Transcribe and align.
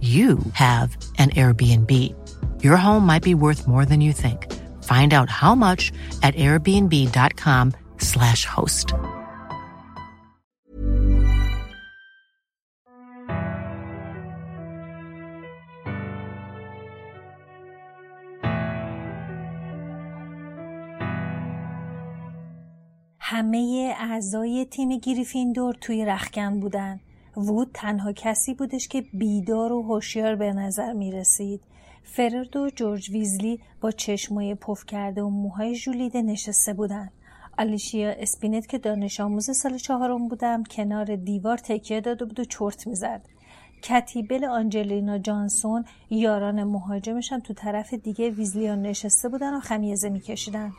you 0.00 0.38
have 0.52 0.94
an 1.18 1.30
Airbnb. 1.30 2.14
Your 2.62 2.76
home 2.76 3.06
might 3.06 3.22
be 3.22 3.34
worth 3.34 3.66
more 3.66 3.86
than 3.86 4.02
you 4.02 4.12
think. 4.12 4.52
Find 4.84 5.14
out 5.14 5.30
how 5.30 5.54
much 5.54 5.90
at 6.22 6.34
airbnb.com/slash 6.34 8.44
host. 8.44 8.92
همه 23.28 23.94
اعضای 23.98 24.64
تیم 24.64 24.98
گریفیندور 24.98 25.74
توی 25.74 26.04
رخکن 26.04 26.60
بودن 26.60 27.00
وود 27.36 27.70
تنها 27.74 28.12
کسی 28.12 28.54
بودش 28.54 28.88
که 28.88 29.04
بیدار 29.12 29.72
و 29.72 29.82
هوشیار 29.82 30.36
به 30.36 30.52
نظر 30.52 30.92
می 30.92 31.12
رسید. 31.12 31.60
فرد 32.04 32.56
و 32.56 32.70
جورج 32.70 33.10
ویزلی 33.10 33.60
با 33.80 33.90
چشمای 33.90 34.54
پف 34.54 34.86
کرده 34.86 35.22
و 35.22 35.28
موهای 35.28 35.74
ژولیده 35.74 36.22
نشسته 36.22 36.72
بودن. 36.72 37.10
آلیشیا 37.58 38.10
اسپینت 38.10 38.66
که 38.66 38.78
دانش 38.78 39.20
آموز 39.20 39.56
سال 39.56 39.78
چهارم 39.78 40.28
بود 40.28 40.50
هم 40.50 40.64
کنار 40.64 41.16
دیوار 41.16 41.58
تکیه 41.58 42.00
داده 42.00 42.24
بود 42.24 42.40
و 42.40 42.44
چرت 42.44 42.86
می‌زد. 42.86 43.22
کتی 43.82 44.23
بل 44.23 44.44
آنجلینا 44.44 45.18
جانسون 45.18 45.84
یارای 46.10 46.64
مهاجمش 46.64 47.32
هم 47.32 47.40
تو 47.40 47.54
طرف 47.54 47.94
دیگه 47.94 48.30
ویزلیا 48.30 48.82
نشسته 48.82 49.28
بودن 49.28 49.54
و 49.54 49.60
خمیازه 49.60 50.08
میکشیدن. 50.08 50.72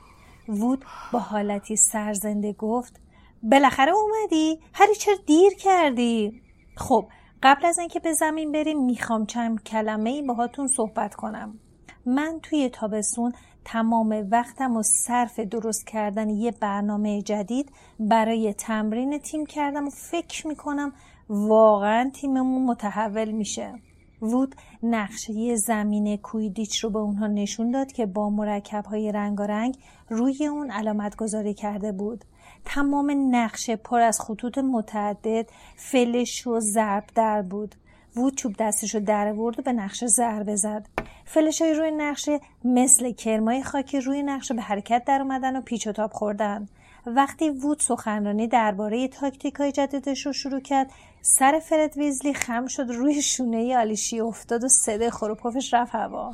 وود 0.48 0.86
با 1.14 1.20
حالتی 1.20 1.76
سرزنده 1.76 2.54
گفت 2.54 3.00
بالاخره 3.44 3.92
اومدی؟ 3.92 4.60
هری 4.74 4.96
چرا 4.96 5.16
دیر 5.26 5.54
کردی؟ 5.54 6.42
خب 6.78 7.08
قبل 7.44 7.66
از 7.66 7.80
اینکه 7.80 8.00
به 8.00 8.14
زمین 8.14 8.52
بریم 8.52 8.86
می‌خوام 8.86 9.26
چند 9.26 9.64
کلمه 9.64 10.10
ای 10.10 10.22
باهاتون 10.22 10.68
صحبت 10.68 11.16
کنم. 11.16 11.60
من 12.06 12.40
توی 12.44 12.70
تابستون 12.70 13.34
تمام 13.66 14.28
وقتم 14.32 14.78
و 14.78 14.84
صرف 14.84 15.40
درست 15.40 15.88
کردن 15.88 16.30
یه 16.30 16.52
برنامه 16.52 17.22
جدید 17.22 17.72
برای 18.00 18.54
تمرین 18.54 19.18
تیم 19.18 19.46
کردم 19.46 19.88
و 19.88 19.90
فکر 19.90 20.48
می‌کنم 20.48 20.94
واقعا 21.30 22.12
تیممون 22.14 22.66
متحول 22.66 23.32
میشه. 23.32 23.74
وود 24.22 24.56
نقشه 24.84 25.56
زمین 25.56 26.18
کویدیچ 26.18 26.84
رو 26.84 26.90
به 26.90 27.00
اونها 27.00 27.28
نشون 27.28 27.72
داد 27.72 27.92
که 27.92 28.06
با 28.06 28.30
مرکب 28.30 28.86
های 28.86 29.12
رنگارنگ 29.12 29.78
روی 30.10 30.48
اون 30.48 30.72
علامت 30.72 31.16
گذاری 31.16 31.54
کرده 31.54 31.92
بود. 31.92 32.26
تمام 32.70 33.36
نقشه 33.36 33.76
پر 33.76 34.00
از 34.00 34.22
خطوط 34.22 34.58
متعدد 34.58 35.50
فلش 35.76 36.48
و 36.48 36.60
ضرب 36.60 37.04
در 37.16 37.42
بود. 37.42 37.76
وود 38.16 38.36
چوب 38.36 38.56
دستش 38.60 38.96
رو 38.96 39.02
در 39.02 39.34
ورد 39.34 39.60
و 39.60 39.62
به 39.62 39.74
نقشه 39.74 40.08
ضربه 40.08 40.56
زد. 40.56 40.88
فلش 41.26 41.62
های 41.62 41.74
روی 41.74 41.92
نقشه 41.92 42.40
مثل 42.64 43.12
کرمای 43.12 43.64
خاکی 43.64 44.00
روی 44.00 44.24
نقشه 44.24 44.54
به 44.54 44.62
حرکت 44.62 45.04
در 45.06 45.22
اومدن 45.22 45.56
و 45.56 45.62
پیچ 45.62 45.88
و 45.88 45.92
تاب 45.92 46.12
خوردن. 46.14 46.68
وقتی 47.06 47.50
وود 47.50 47.80
سخنرانی 47.80 48.48
درباره 48.48 49.08
تاکتیک 49.08 49.56
های 49.56 49.72
جدیدش 49.72 50.26
رو 50.26 50.34
شروع 50.34 50.60
کرد 50.60 50.92
سر 51.22 51.60
فرد 51.60 51.98
ویزلی 51.98 52.34
خم 52.34 52.68
شد 52.68 52.92
روی 52.92 53.22
شونه 53.22 53.78
آلیشی 53.78 54.20
افتاد 54.20 54.64
و 54.64 54.68
صدای 54.68 55.10
خروپفش 55.10 55.74
رفت 55.74 55.96
هوا. 55.96 56.34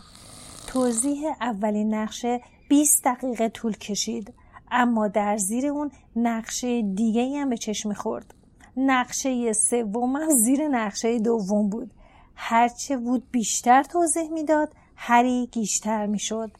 توضیح 0.67 1.27
اولین 1.41 1.93
نقشه 1.93 2.41
20 2.69 3.03
دقیقه 3.05 3.49
طول 3.49 3.73
کشید. 3.77 4.33
اما 4.73 5.07
در 5.07 5.37
زیر 5.37 5.67
اون 5.67 5.91
نقشه 6.15 6.81
دیگه 6.81 7.39
هم 7.39 7.49
به 7.49 7.57
چشم 7.57 7.93
خورد 7.93 8.33
نقشه 8.77 9.53
سوم 9.53 10.15
هم 10.15 10.29
زیر 10.29 10.67
نقشه 10.67 11.19
دوم 11.19 11.69
بود. 11.69 11.91
هرچه 12.35 12.97
بود 12.97 13.23
بیشتر 13.31 13.83
توضیح 13.83 14.29
می‌داد 14.29 14.73
هری 14.95 15.49
گیشتر 15.51 16.05
می‌شد. 16.05 16.51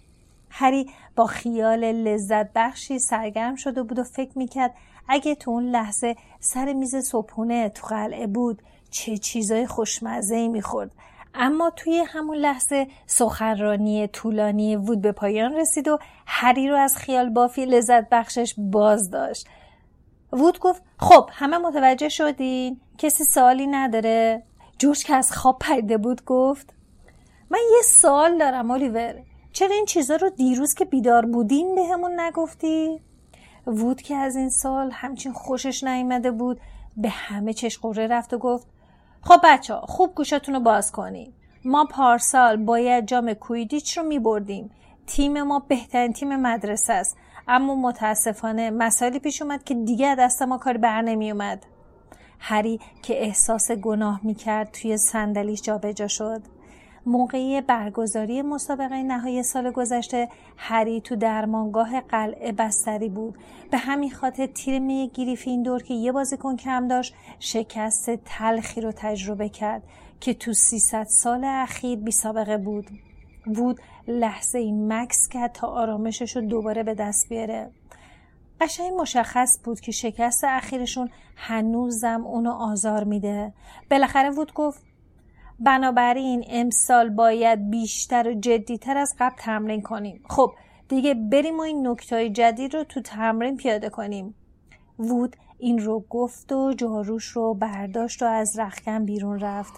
هری 0.50 0.90
با 1.16 1.26
خیال 1.26 1.84
لذت 1.84 2.54
بخشی 2.56 3.00
سرگرم 3.00 3.56
شده 3.56 3.84
بود 3.84 4.00
و 4.00 4.04
فکر 4.04 4.38
می‌کرد 4.38 4.74
اگه 5.10 5.36
تو 5.36 5.52
اون 5.52 5.64
لحظه 5.64 6.16
سر 6.40 6.74
میز 6.74 6.96
صبحونه 6.96 7.70
تو 7.70 7.88
قلعه 7.88 8.28
بود 8.28 8.62
چه 8.92 9.18
چیزای 9.18 9.68
خوشمزه 9.68 10.36
ای 10.36 10.48
می‌خورد. 10.48 10.92
اما 11.36 11.70
توی 11.70 12.04
همون 12.08 12.38
لحظه 12.38 12.88
سخنرانی 13.06 14.08
طولانی 14.08 14.76
وود 14.76 15.02
به 15.02 15.12
پایان 15.12 15.56
رسید 15.56 15.88
و 15.88 15.98
هری 16.28 16.68
رو 16.68 16.76
از 16.76 16.98
خیال 16.98 17.30
بافی 17.30 17.66
لذت 17.66 18.10
بخشش 18.10 18.56
باز 18.58 19.10
داشت. 19.10 19.48
وود 20.32 20.60
گفت 20.60 20.84
خب 20.98 21.30
همه 21.32 21.58
متوجه 21.58 22.10
شدین؟ 22.10 22.82
کسی 22.98 23.24
سوالی 23.24 23.68
نداره؟ 23.68 24.44
جورج 24.80 25.04
که 25.04 25.16
از 25.16 25.32
خواب 25.32 25.60
پریده 25.60 25.98
بود 25.98 26.26
گفت 26.26 26.74
من 27.50 27.60
یه 27.76 27.82
سوال 27.82 28.38
دارم 28.38 28.72
اولیور. 28.72 29.16
چرا 29.52 29.76
این 29.76 29.86
چیزا 29.86 30.16
رو 30.16 30.30
دیروز 30.30 30.74
که 30.74 30.86
بیدار 30.86 31.26
بودین 31.26 31.76
به 31.76 31.86
همون 31.86 32.20
نگفتی؟ 32.20 33.02
وود 33.68 34.02
که 34.02 34.16
از 34.16 34.36
این 34.36 34.50
سال 34.50 34.92
همچین 34.92 35.34
خوشش 35.34 35.84
نیامده 35.84 36.32
بود 36.32 36.60
به 36.98 37.10
همه 37.10 37.54
چشقوره 37.54 38.08
رفت 38.08 38.34
و 38.34 38.38
گفت 38.38 38.68
خب 39.24 39.40
بچه 39.44 39.76
خوب 39.76 40.16
گوشتون 40.16 40.56
رو 40.56 40.60
باز 40.62 40.92
کنید 40.92 41.34
ما 41.66 41.86
پارسال 41.86 42.58
باید 42.58 43.06
جام 43.06 43.34
کویدیچ 43.34 43.98
رو 43.98 44.04
می 44.04 44.20
بردیم 44.20 44.72
تیم 45.08 45.44
ما 45.44 45.60
بهترین 45.60 46.14
تیم 46.14 46.36
مدرسه 46.36 46.94
است. 46.94 47.18
اما 47.48 47.76
متاسفانه 47.76 48.70
مسائلی 48.70 49.20
پیش 49.20 49.42
اومد 49.42 49.64
که 49.64 49.74
دیگه 49.74 50.16
دست 50.16 50.42
ما 50.42 50.58
کار 50.58 50.78
بر 50.78 51.02
نمی 51.02 51.32
اومد 51.32 51.66
هری 52.40 52.80
که 53.02 53.24
احساس 53.24 53.72
گناه 53.72 54.20
می 54.24 54.36
کرد 54.36 54.72
توی 54.72 54.98
صندلیش 54.98 55.62
جابجا 55.62 56.08
شد. 56.08 56.42
موقعی 57.06 57.62
برگزاری 57.62 58.42
مسابقه 58.42 59.04
نهایی 59.04 59.44
سال 59.44 59.72
گذشته 59.72 60.30
هری 60.58 61.02
تو 61.02 61.16
درمانگاه 61.16 62.02
قلعه 62.02 62.52
بستری 62.52 63.10
بود. 63.10 63.38
به 63.72 63.78
همین 63.78 64.12
خاطر 64.12 64.46
تیر 64.46 64.80
می 64.80 65.12
گریفیندور 65.14 65.84
که 65.84 65.94
یه 65.94 66.12
بازیکن 66.12 66.56
کم 66.56 66.88
داشت 66.88 67.14
شکست 67.40 68.10
تلخی 68.16 68.82
رو 68.82 68.92
تجربه 68.96 69.50
کرد 69.50 69.84
که 70.20 70.34
تو 70.34 70.54
300 70.54 71.04
سال 71.04 71.44
اخیر 71.44 72.00
بی 72.00 72.12
سابقه 72.12 72.58
بود. 72.58 72.90
وود 73.48 73.80
لحظه 74.08 74.60
ای 74.60 74.72
مکس 74.72 75.28
کرد 75.28 75.52
تا 75.52 75.68
آرامشش 75.68 76.36
رو 76.36 76.42
دوباره 76.42 76.84
به 76.84 76.94
دست 76.94 77.30
بیاره. 77.30 77.72
قشنگ 78.62 78.94
مشخص 79.02 79.60
بود 79.64 79.80
که 79.80 79.92
شکست 79.92 80.44
اخیرشون 80.44 81.10
هنوزم 81.36 82.26
اونو 82.26 82.52
آزار 82.52 83.04
میده. 83.04 83.54
بالاخره 83.92 84.30
وود 84.30 84.54
گفت 84.54 84.93
بنابراین 85.60 86.46
امسال 86.50 87.10
باید 87.10 87.70
بیشتر 87.70 88.28
و 88.28 88.34
جدیتر 88.34 88.98
از 88.98 89.16
قبل 89.20 89.36
تمرین 89.38 89.82
کنیم. 89.82 90.22
خب 90.30 90.54
دیگه 90.88 91.14
بریم 91.14 91.58
و 91.58 91.62
این 91.62 91.88
نکته 91.88 92.30
جدید 92.30 92.76
رو 92.76 92.84
تو 92.84 93.02
تمرین 93.02 93.58
پیاده 93.58 93.90
کنیم. 93.90 94.36
وود 95.00 95.36
این 95.58 95.80
رو 95.80 96.06
گفت 96.10 96.52
و 96.52 96.74
جاروش 96.74 97.26
رو 97.26 97.54
برداشت 97.54 98.24
و 98.24 98.26
از 98.26 98.60
رخکن 98.60 99.06
بیرون 99.06 99.40
رفت. 99.40 99.74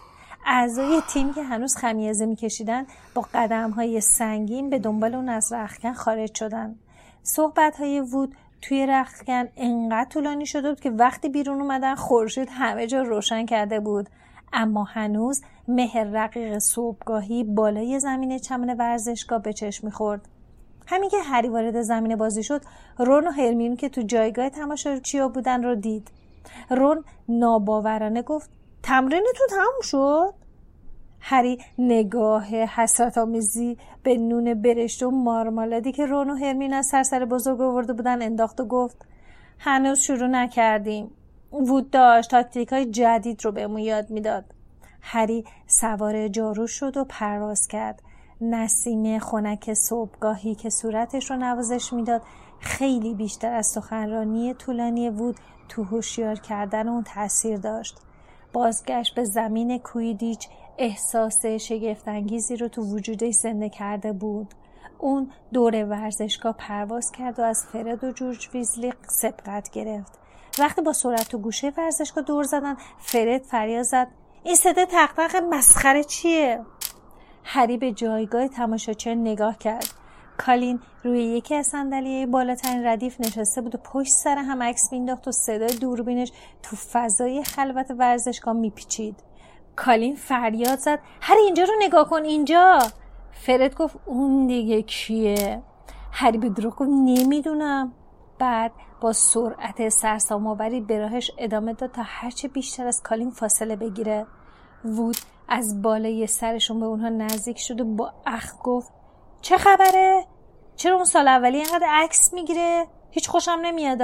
اعضای 0.46 1.02
تیم 1.14 1.34
که 1.34 1.44
هنوز 1.44 1.76
خمیازه 1.76 2.26
میکشیدن 2.26 2.86
با 3.14 3.26
قدم 3.34 3.72
های 3.72 4.02
سنگین 4.02 4.70
به 4.70 4.80
دنبال 4.80 5.16
اون 5.16 5.30
از 5.30 5.54
رخکن 5.54 5.94
خارج 5.94 6.36
شدن. 6.36 6.76
صحبت 7.24 7.78
های 7.78 8.00
وود 8.00 8.36
توی 8.62 8.86
رخکن 8.86 9.48
انقدر 9.58 10.10
طولانی 10.10 10.46
شده 10.46 10.70
بود 10.70 10.80
که 10.80 10.90
وقتی 10.90 11.30
بیرون 11.30 11.62
اومدن 11.62 11.96
خورشید 11.96 12.50
همه 12.52 12.88
جا 12.88 13.02
روشن 13.02 13.46
کرده 13.46 13.80
بود. 13.80 14.10
اما 14.56 14.84
هنوز 14.84 15.42
مهر 15.68 16.04
رقیق 16.04 16.58
صبحگاهی 16.58 17.44
بالای 17.44 18.00
زمین 18.00 18.38
چمن 18.38 18.78
ورزشگاه 18.78 19.42
به 19.42 19.54
چشم 19.54 19.88
می‌خورد. 19.88 20.28
همین 20.88 21.10
که 21.10 21.18
هری 21.20 21.48
وارد 21.48 21.82
زمین 21.82 22.16
بازی 22.16 22.44
شد 22.44 22.62
رون 22.98 23.28
و 23.28 23.32
هرمیون 23.32 23.76
که 23.76 23.90
تو 23.90 24.02
جایگاه 24.02 24.50
تماشاچیا 24.50 25.28
بودن 25.28 25.64
رو 25.64 25.76
دید. 25.76 26.12
رون 26.70 27.04
ناباورانه 27.30 28.22
گفت 28.22 28.50
تمرینتون 28.84 29.48
تموم 29.50 29.82
شد؟ 29.82 30.34
هری 31.20 31.58
نگاه 31.78 32.46
حسرت 32.46 33.18
آمیزی 33.18 33.78
به 34.04 34.18
نون 34.18 34.62
برشت 34.62 35.04
و 35.04 35.12
مارمالادی 35.12 35.92
که 35.92 36.06
رون 36.06 36.30
و 36.30 36.36
هرمین 36.36 36.74
از 36.74 36.86
سرسر 36.86 37.26
بزرگ 37.26 37.62
آورده 37.62 37.94
بودن 37.94 38.22
انداخت 38.22 38.60
و 38.60 38.66
گفت 38.66 39.06
هنوز 39.60 40.00
شروع 40.00 40.28
نکردیم. 40.28 41.12
وود 41.56 41.90
داشت 41.90 42.32
تاکتیک 42.32 42.68
های 42.68 42.86
جدید 42.86 43.46
رو 43.46 43.52
بهمون 43.52 43.80
یاد 43.80 44.10
می‌داد. 44.10 44.46
هری 45.02 45.46
سوار 45.68 46.28
جارو 46.28 46.68
شد 46.68 46.98
و 46.98 47.06
پرواز 47.10 47.68
کرد. 47.68 48.02
نسیم 48.42 49.20
خنک 49.20 49.74
صبحگاهی 49.74 50.56
که 50.56 50.70
صورتش 50.70 51.32
رو 51.32 51.38
نوازش 51.38 51.94
می‌داد 51.94 52.22
خیلی 52.60 53.14
بیشتر 53.14 53.54
از 53.54 53.68
سخنرانی 53.68 54.54
طولانی 54.54 55.10
وود 55.10 55.36
تو 55.70 55.84
هوشیار 55.84 56.36
کردن 56.36 56.88
اون 56.88 57.04
تاثیر 57.04 57.58
داشت. 57.58 58.00
بازگشت 58.54 59.16
به 59.16 59.24
زمین 59.24 59.78
کویدیچ 59.78 60.48
احساس 60.78 61.46
شگفتانگیزی 61.46 62.56
رو 62.56 62.68
تو 62.68 62.82
وجودش 62.82 63.34
زنده 63.34 63.70
کرده 63.70 64.14
بود. 64.14 64.54
اون 65.00 65.32
دور 65.54 65.86
ورزشگاه 65.86 66.56
پرواز 66.58 67.12
کرد 67.12 67.40
و 67.40 67.42
از 67.42 67.66
فرد 67.72 68.04
و 68.04 68.12
جورج 68.12 68.50
ویزلی 68.54 68.94
سبقت 69.08 69.70
گرفت. 69.70 70.25
وقتی 70.60 70.82
با 70.82 70.94
سرعت 70.94 71.34
و 71.34 71.38
گوشه 71.38 71.74
ورزشگاه 71.78 72.24
دور 72.24 72.44
زدن 72.44 72.78
فرد 73.00 73.44
فریاد 73.44 73.84
زد 73.84 74.08
این 74.44 74.56
صدا 74.56 74.86
تقتق 74.86 75.36
مسخره 75.36 76.04
چیه؟ 76.04 76.62
هری 77.44 77.78
به 77.78 77.92
جایگاه 77.92 78.48
تماشاچی 78.48 79.16
نگاه 79.16 79.58
کرد. 79.58 79.88
کالین 80.38 80.80
روی 81.04 81.24
یکی 81.24 81.56
از 81.56 81.68
صندلی 81.68 82.26
بالاترین 82.26 82.86
ردیف 82.86 83.20
نشسته 83.20 83.62
بود 83.62 83.76
و 83.76 83.78
پشت 83.78 84.12
سر 84.12 84.38
هم 84.38 84.64
عکس 84.64 84.92
مینداخت 84.92 85.28
و 85.28 85.32
صدای 85.32 85.76
دوربینش 85.76 86.32
تو 86.64 86.76
فضای 86.76 87.44
خلوت 87.44 87.92
ورزشگاه 87.98 88.54
میپیچید. 88.54 89.16
کالین 89.76 90.16
فریاد 90.16 90.80
زد 90.80 91.00
هری 91.22 91.40
اینجا 91.40 91.64
رو 91.64 91.74
نگاه 91.82 92.10
کن 92.10 92.24
اینجا. 92.24 92.80
فرد 93.32 93.76
گفت 93.76 93.96
اون 94.06 94.48
دیگه 94.48 94.82
کیه؟ 94.82 95.62
هری 96.12 96.38
به 96.38 96.50
گفت 96.50 96.82
نمی‌دونم. 96.82 97.94
بعد 98.40 98.72
با 99.02 99.14
سرعت 99.14 99.90
سرسام‌آوری 99.90 100.82
به 100.82 101.00
راهش 101.00 101.32
ادامه 101.38 101.74
داد 101.74 101.92
تا 101.92 102.02
هرچه 102.06 102.48
بیشتر 102.48 102.88
از 102.88 103.02
کالین 103.04 103.32
فاصله 103.32 103.76
بگیره. 103.76 104.26
وود 104.86 105.18
از 105.50 105.82
بالای 105.82 106.28
سرشون 106.28 106.80
به 106.80 106.86
اونها 106.86 107.10
نزدیک 107.10 107.60
شد 107.60 107.82
و 107.82 107.96
با 107.96 108.14
اخ 108.26 108.54
گفت 108.64 108.92
چه 109.42 109.58
خبره؟ 109.58 110.26
چرا 110.76 110.96
اون 110.96 111.06
سال 111.06 111.28
اولی 111.28 111.58
اینقدر 111.58 111.88
عکس 111.90 112.34
می‌گیره؟ 112.34 112.86
هیچ 113.12 113.30
خوشم 113.30 113.60
نمیاد 113.62 114.02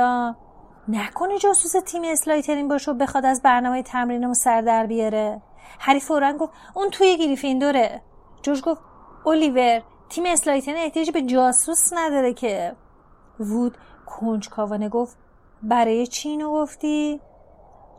نکنه 0.87 1.37
جاسوس 1.37 1.83
تیم 1.85 2.01
اسلایترین 2.05 2.67
باشه 2.67 2.91
و 2.91 2.93
بخواد 2.93 3.25
از 3.25 3.41
برنامه 3.41 3.83
تمرینمون 3.83 4.33
سر 4.33 4.61
در 4.61 4.85
بیاره. 4.85 5.41
هری 5.79 5.99
فورا 5.99 6.33
گفت 6.33 6.53
اون 6.75 6.89
توی 6.89 7.17
گریفیندوره 7.17 8.01
جورج 8.41 8.61
گفت 8.61 8.81
الیور 9.25 9.81
تیم 10.09 10.23
اسلایترین 10.27 10.77
احتیاج 10.77 11.11
به 11.11 11.21
جاسوس 11.21 11.93
نداره 11.93 12.33
که. 12.33 12.75
وود 13.39 13.77
کنجکاوانه 14.19 14.89
گفت 14.89 15.17
برای 15.63 16.07
چی 16.07 16.29
اینو 16.29 16.51
گفتی؟ 16.51 17.21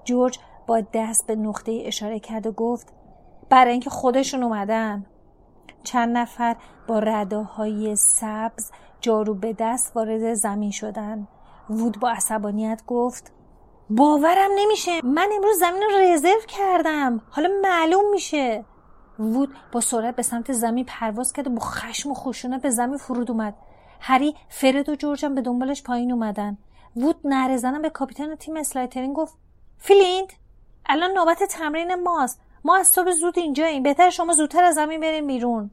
جورج 0.05 0.39
با 0.67 0.83
دست 0.95 1.27
به 1.27 1.37
نقطه 1.37 1.83
اشاره 1.85 2.21
کرد 2.21 2.47
و 2.47 2.53
گفت 2.53 2.93
برای 3.51 3.73
اینکه 3.73 3.91
خودشون 3.91 4.43
اومدن. 4.43 5.07
چند 5.85 6.17
نفر 6.17 6.57
با 6.87 6.99
رداهای 6.99 7.97
سبز 7.97 8.71
جارو 9.01 9.35
به 9.35 9.53
دست 9.53 9.97
وارد 9.97 10.35
زمین 10.35 10.71
شدن. 10.71 11.29
وود 11.71 12.01
با 12.01 12.11
عصبانیت 12.11 12.83
گفت 12.87 13.33
باورم 13.91 14.51
نمیشه. 14.57 15.01
من 15.05 15.29
امروز 15.37 15.59
زمین 15.59 15.83
رو 15.83 15.99
رزرو 15.99 16.41
کردم. 16.49 17.21
حالا 17.31 17.49
معلوم 17.63 18.11
میشه. 18.11 18.65
وود 19.19 19.55
با 19.73 19.81
سرعت 19.81 20.17
به 20.17 20.23
سمت 20.23 20.53
زمین 20.53 20.85
پرواز 20.85 21.33
کرد 21.33 21.47
و 21.47 21.51
با 21.51 21.61
خشم 21.61 22.11
و 22.11 22.15
خشونت 22.15 22.63
به 22.63 22.71
زمین 22.71 22.97
فرود 22.97 23.31
اومد. 23.31 23.55
هری 24.05 24.35
فرد 24.49 24.89
و 24.89 24.95
جورجم 24.95 25.35
به 25.35 25.41
دنبالش 25.41 25.83
پایین 25.83 26.13
اومدن. 26.13 26.59
وود 26.97 27.17
نعره‌زنان 27.25 27.83
به 27.83 27.91
کاپیتان 27.91 28.37
تیم 28.37 28.57
اسلایترین 28.57 29.13
گفت 29.13 29.35
فلینت 29.79 30.33
الان 30.87 31.11
نوبت 31.11 31.43
تمرین 31.43 31.95
ماست. 31.95 32.41
ما 32.65 32.77
از 32.77 32.87
صبح 32.87 33.11
زود 33.11 33.39
اینجاییم. 33.39 33.83
بهتره 33.83 34.11
شما 34.11 34.33
زودتر 34.33 34.65
از 34.65 34.75
زمین 34.75 35.01
بریم 35.01 35.27
بیرون. 35.27 35.71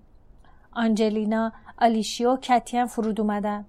آنجلینا 0.71 1.51
آلیشیا 1.77 2.33
و 2.33 2.37
کتی 2.37 2.85
فرود 2.85 3.21
اومدن. 3.21 3.65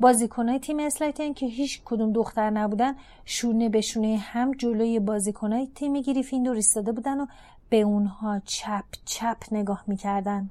بازیکنهای 0.00 0.58
تیم 0.58 0.78
اسلایترین 0.78 1.32
که 1.32 1.46
هیچ 1.46 1.82
کدوم 1.84 2.12
دختر 2.12 2.50
نبودن 2.50 2.96
شونه 3.24 3.68
به 3.68 3.80
شونه 3.80 4.16
هم 4.16 4.52
جلوی 4.52 5.00
بازیکنهای 5.00 5.68
تیم 5.74 6.00
گریفیندور 6.00 6.56
ایستاده 6.56 6.92
بودن 6.92 7.20
و 7.20 7.26
به 7.68 7.80
اونها 7.80 8.40
چپ 8.44 8.84
چپ 9.04 9.36
نگاه 9.52 9.84
می‌کردن. 9.86 10.50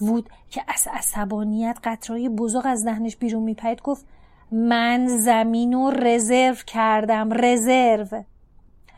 وود 0.00 0.30
که 0.50 0.62
از 0.68 0.88
عصبانیت 0.92 1.78
قطره‌های 1.84 2.28
بزرگ 2.28 2.66
از 2.66 2.84
دهنش 2.84 3.16
بیرون 3.16 3.42
میپرید 3.42 3.82
گفت 3.82 4.06
من 4.52 5.06
زمین 5.06 5.72
رو 5.72 5.90
رزرو 5.90 6.54
کردم 6.66 7.44
رزرو. 7.44 8.24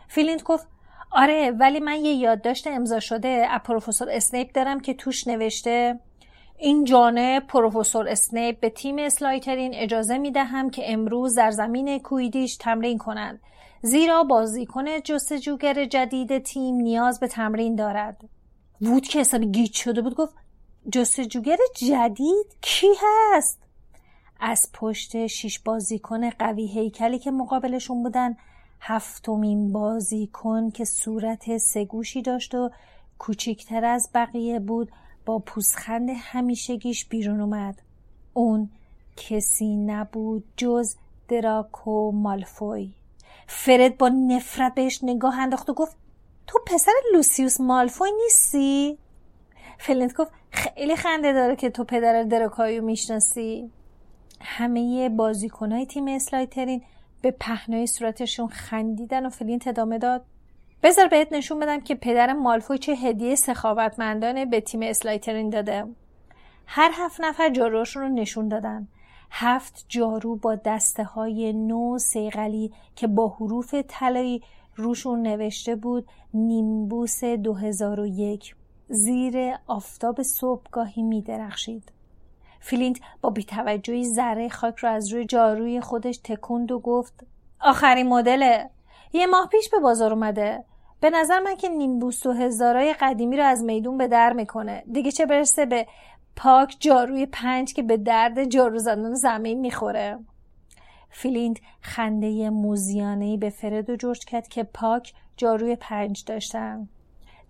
فلینت 0.08 0.42
گفت 0.42 0.66
آره 1.10 1.50
ولی 1.50 1.80
من 1.80 2.04
یه 2.04 2.12
یادداشت 2.12 2.66
امضا 2.66 3.00
شده 3.00 3.28
از 3.28 3.60
پروفسور 3.64 4.10
اسنیپ 4.10 4.52
دارم 4.54 4.80
که 4.80 4.94
توش 4.94 5.26
نوشته 5.26 5.98
اینجانب 6.58 7.40
پروفسور 7.40 8.08
اسنیپ 8.08 8.60
به 8.60 8.70
تیم 8.70 8.98
اسلایترین 8.98 9.74
اجازه 9.74 10.18
می 10.18 10.30
دهم 10.30 10.70
که 10.70 10.92
امروز 10.92 11.34
در 11.34 11.50
زمین 11.50 11.98
کوییدیچ 11.98 12.56
تمرین 12.56 12.98
کنند. 12.98 13.40
زیرا 13.82 14.24
بازیکن 14.24 15.00
جستجوگر 15.00 15.84
جدید 15.84 16.38
تیم 16.38 16.74
نیاز 16.74 17.20
به 17.20 17.28
تمرین 17.28 17.74
دارد. 17.74 18.20
وود 18.80 19.02
که 19.02 19.20
حسابی 19.20 19.46
گیج 19.46 19.72
شده 19.72 20.02
بود 20.02 20.14
گفت 20.14 20.34
جستجوگر 20.92 21.56
جدید 21.76 22.56
کی 22.60 22.86
هست؟ 23.02 23.58
از 24.40 24.68
پشت 24.72 25.26
شیش 25.26 25.58
بازیکن 25.58 26.30
قوی 26.30 26.66
هیکلی 26.66 27.18
که 27.18 27.30
مقابلشون 27.30 28.02
بودن 28.02 28.36
هفتمین 28.80 29.72
بازیکن 29.72 30.70
که 30.70 30.84
صورت 30.84 31.58
سگوشی 31.58 32.22
داشت 32.22 32.54
و 32.54 32.70
کوچکتر 33.18 33.84
از 33.84 34.10
بقیه 34.14 34.60
بود 34.60 34.92
با 35.26 35.38
پوسخند 35.38 36.08
همیشگیش 36.16 37.04
بیرون 37.04 37.40
اومد. 37.40 37.82
اون 38.34 38.70
کسی 39.16 39.76
نبود 39.76 40.44
جز 40.56 40.94
دراکو 41.28 42.12
مالفوی. 42.12 42.92
فرد 43.46 43.98
با 43.98 44.08
نفرت 44.08 44.74
بهش 44.74 45.00
نگاه 45.02 45.38
انداخت 45.38 45.70
و 45.70 45.74
گفت 45.74 45.96
تو 46.46 46.58
پسر 46.66 46.92
لوسیوس 47.14 47.60
مالفوی 47.60 48.10
نیستی؟ 48.22 48.98
فلینت 49.78 50.14
گفت 50.16 50.32
خیلی 50.50 50.96
خنده 50.96 51.32
داره 51.32 51.56
که 51.56 51.70
تو 51.70 51.84
پدر 51.84 52.22
دراکو 52.22 52.66
رو 52.66 52.84
می‌شناسی. 52.84 53.70
همه 54.40 55.08
بازیکنهای 55.08 55.86
تیم 55.86 56.08
اسلایترین 56.08 56.82
به 57.22 57.30
پهنای 57.30 57.86
صورتشون 57.86 58.48
خندیدن 58.48 59.26
و 59.26 59.30
فلینت 59.30 59.68
ادامه 59.68 59.98
داد. 59.98 60.24
بذار 60.82 61.08
بهت 61.08 61.32
نشون 61.32 61.60
بدم 61.60 61.80
که 61.80 61.94
پدر 61.94 62.32
مالفوی 62.32 62.78
چه 62.78 62.92
هدیه 62.92 63.34
سخاوتمندانه 63.34 64.46
به 64.46 64.60
تیم 64.60 64.82
اسلایترین 64.82 65.50
داده. 65.50 65.84
هر 66.66 66.90
هفت 66.94 67.20
نفر 67.20 67.48
جاروشون 67.48 68.02
رو 68.02 68.08
نشون 68.08 68.48
دادن. 68.48 68.88
هفت 69.30 69.84
جارو 69.88 70.36
با 70.36 70.54
دسته 70.54 71.04
های 71.04 71.52
نو 71.52 71.98
و 71.98 72.10
صیقلی 72.10 72.72
که 72.96 73.06
با 73.06 73.28
حروف 73.28 73.74
طلایی 73.88 74.42
روشون 74.76 75.22
نوشته 75.22 75.76
بود 75.76 76.08
نیمبوس 76.34 77.24
2001 77.24 78.54
زیر 78.88 79.54
آفتاب 79.66 80.22
صبحگاهی 80.22 81.02
می 81.02 81.22
درخشید. 81.22 81.92
فلینت 82.60 83.00
با 83.20 83.30
بیتوجهی 83.30 84.04
ذره 84.04 84.48
خاک 84.48 84.76
رو 84.76 84.88
از 84.88 85.12
روی 85.12 85.24
جاروی 85.24 85.80
خودش 85.80 86.20
تکوند 86.24 86.72
و 86.72 86.78
گفت 86.78 87.26
آخرین 87.60 88.08
مدله. 88.08 88.70
یه 89.12 89.26
ماه 89.26 89.48
پیش 89.48 89.70
به 89.70 89.78
بازار 89.78 90.12
اومده. 90.12 90.64
به 91.00 91.10
نظر 91.10 91.40
من 91.40 91.56
که 91.56 91.68
نیمبوس 91.68 92.26
دو 92.26 92.32
هزارای 92.32 92.94
قدیمی 93.00 93.36
رو 93.36 93.44
از 93.44 93.64
میدون 93.64 93.98
به 93.98 94.08
در 94.08 94.32
می‌کنه. 94.32 94.84
دیگه 94.92 95.10
چه 95.10 95.26
برسه 95.26 95.66
به 95.66 95.86
پاک 96.36 96.76
جاروی 96.80 97.26
پنج 97.26 97.74
که 97.74 97.82
به 97.82 97.96
درد 97.96 98.44
جارو 98.44 98.78
زدن 98.78 99.14
زمین 99.14 99.60
می‌خوره. 99.60 100.18
فیلیند 101.10 101.58
خنده 101.80 102.50
موزیانهی 102.50 103.36
به 103.36 103.50
فرد 103.50 103.90
و 103.90 103.96
جورج 103.96 104.24
کرد 104.24 104.48
که 104.48 104.62
پاک 104.62 105.14
جاروی 105.36 105.76
پنج 105.76 106.24
داشتن. 106.24 106.88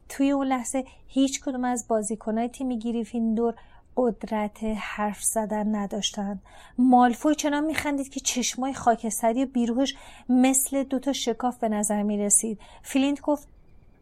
توی 0.08 0.30
اون 0.30 0.46
لحظه 0.46 0.84
هیچ 1.08 1.40
کدوم 1.40 1.64
از 1.64 1.88
بازیکنهای 1.88 2.48
تیم 2.48 2.78
گریفیندور 2.78 3.54
قدرت 3.96 4.64
حرف 4.64 5.22
زدن 5.22 5.74
نداشتن. 5.74 6.40
مالفوی 6.78 7.34
چنان 7.34 7.64
میخندید 7.64 8.08
که 8.08 8.20
چشمای 8.20 8.74
خاکستری 8.74 9.44
و 9.44 9.46
بیروهش 9.46 9.96
مثل 10.28 10.82
دوتا 10.82 11.12
شکاف 11.12 11.58
به 11.58 11.68
نظر 11.68 12.02
می‌رسید. 12.02 12.60
فیلیند 12.82 13.20
گفت 13.20 13.48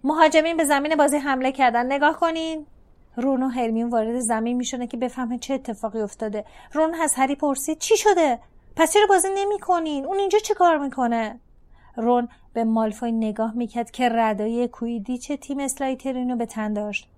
مهاجمین 0.05 0.57
به 0.57 0.65
زمین 0.65 0.97
بازی 0.97 1.17
حمله 1.17 1.53
کردن. 1.53 1.93
نگاه 1.93 2.21
کنین. 2.21 2.67
رون 3.17 3.43
و 3.43 3.49
هرمیون 3.49 3.91
وارد 3.91 4.21
زمین 4.21 4.57
میشونه 4.57 4.87
که 4.87 4.97
بفهمه 4.97 5.39
چه 5.39 5.55
اتفاقی 5.55 6.01
افتاده. 6.01 6.45
رون 6.73 6.95
از 6.95 7.15
هری 7.15 7.35
پرسید 7.35 7.79
چی 7.79 7.97
شده؟ 7.97 8.39
پس 8.77 8.93
چرا 8.93 9.07
بازی 9.09 9.29
نمی‌کنین؟ 9.35 10.05
اون 10.05 10.19
اینجا 10.19 10.39
چه 10.39 10.55
کار 10.55 10.79
می‌کنه؟ 10.79 11.41
رون 11.97 12.29
به 12.53 12.65
مالفوی 12.65 13.13
نگاه 13.13 13.55
می‌کرد 13.55 13.91
که 13.91 14.09
ردای 14.13 14.69
کویدیچ 14.69 15.33
تیم 15.33 15.61
اسلایترین 15.61 16.31
رو 16.31 16.37
به 16.37 16.47
تن 16.47 16.73
داشت. 16.73 17.09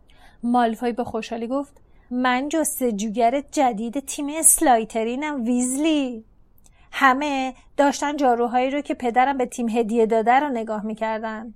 مالفوی 0.42 0.92
به 0.92 1.04
خوشحالی 1.04 1.46
گفت 1.46 1.80
من 2.10 2.48
جستجوگر 2.48 3.42
جدید 3.50 4.00
تیم 4.00 4.26
اسلایترینم 4.28 5.44
ویزلی. 5.44 6.24
همه 6.92 7.54
داشتن 7.76 8.16
جاروهایی 8.16 8.70
رو 8.70 8.80
که 8.80 8.94
پدرم 8.94 9.36
به 9.36 9.46
تیم 9.46 9.68
هدیه 9.68 10.06
داده 10.06 10.32
رو 10.32 10.48
نگاه 10.48 10.86
می‌کردن. 10.86 11.54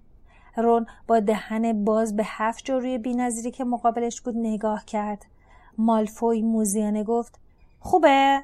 رون 0.56 0.86
با 1.06 1.20
دهن 1.20 1.84
باز 1.84 2.16
به 2.16 2.22
هفت 2.26 2.64
جاروی 2.64 2.98
بینظیری 2.98 3.50
که 3.50 3.64
مقابلش 3.64 4.20
بود 4.20 4.36
نگاه 4.36 4.84
کرد. 4.84 5.26
مالفوی 5.78 6.42
موزیانه 6.42 7.04
گفت 7.04 7.38
خوبه؟ 7.80 8.42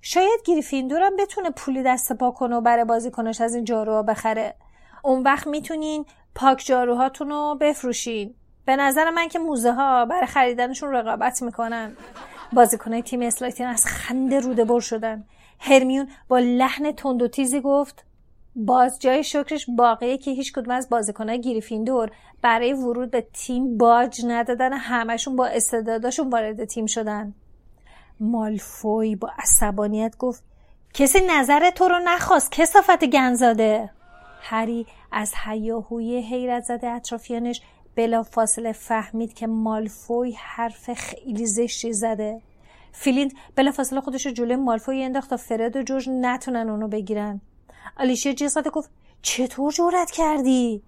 شاید 0.00 0.40
گریفیندورم 0.44 1.16
بتونه 1.16 1.50
پولی 1.50 1.82
دست 1.82 2.12
پا 2.12 2.30
کنه 2.30 2.56
و 2.56 2.60
برای 2.60 2.84
بازیکنش 2.84 3.40
از 3.40 3.54
این 3.54 3.64
جاروها 3.64 4.02
بخره. 4.02 4.54
اون 5.04 5.22
وقت 5.22 5.46
می‌تونین 5.46 6.06
پاک 6.34 6.62
جاروهاتون 6.66 7.28
رو 7.30 7.58
بفروشین. 7.60 8.34
به 8.64 8.76
نظر 8.76 9.10
من 9.10 9.28
که 9.28 9.38
موزه 9.38 9.72
ها 9.72 10.04
برای 10.04 10.26
خریدنشون 10.26 10.92
رقابت 10.92 11.42
می‌کنن. 11.42 11.96
بازیکنهای 12.52 13.02
تیم 13.02 13.22
اسلایتین 13.22 13.66
از 13.66 13.86
خنده 13.86 14.40
روده 14.40 14.64
بر 14.64 14.80
شدن. 14.80 15.24
هرمیون 15.58 16.08
با 16.28 16.38
لحن 16.38 16.92
تند 16.92 17.22
و 17.22 17.28
تیزی 17.28 17.60
گفت 17.60 18.04
باز 18.56 18.98
جای 18.98 19.24
شکرش 19.24 19.66
باقیه 19.76 20.18
که 20.18 20.30
هیچ 20.30 20.52
کدوم 20.52 20.74
از 20.74 20.88
بازیکنهای 20.88 21.40
گریفیندور 21.40 22.10
برای 22.42 22.72
ورود 22.72 23.10
به 23.10 23.26
تیم 23.32 23.78
باج 23.78 24.24
ندادن 24.26 24.72
همشون 24.72 25.36
با 25.36 25.46
استعداداشون 25.46 26.30
وارد 26.30 26.64
تیم 26.64 26.86
شدن. 26.86 27.34
مالفوی 28.20 29.16
با 29.16 29.30
عصبانیت 29.38 30.16
گفت 30.18 30.44
کسی 30.94 31.18
نظر 31.30 31.70
تو 31.70 31.88
رو 31.88 31.98
نخواست 32.04 32.52
کسافت 32.52 33.04
گنزاده 33.04 33.90
هری 34.40 34.86
از 35.12 35.34
حیاهوی 35.34 36.20
حیرت 36.20 36.62
زده 36.62 36.88
اطرافیانش 36.88 37.62
بلا 37.96 38.22
فاصله 38.22 38.72
فهمید 38.72 39.34
که 39.34 39.46
مالفوی 39.46 40.32
حرف 40.38 40.92
خیلی 40.92 41.46
زشتی 41.46 41.92
زده. 41.92 42.40
فیلیند 42.92 43.32
بلا 43.56 43.70
فاصله 43.70 44.00
خودش 44.00 44.26
جلوی 44.26 44.56
مالفوی 44.56 45.02
انداخت 45.02 45.30
تا 45.30 45.36
فرد 45.36 45.76
و 45.76 45.82
جورج 45.82 46.08
نتونن 46.12 46.70
اونو 46.70 46.88
بگیرن. 46.88 47.40
آلیشیا 47.96 48.32
جیغ 48.32 48.68
گفت 48.72 48.90
چطور 49.22 49.72
جورت 49.72 50.10
کردی؟ 50.10 50.82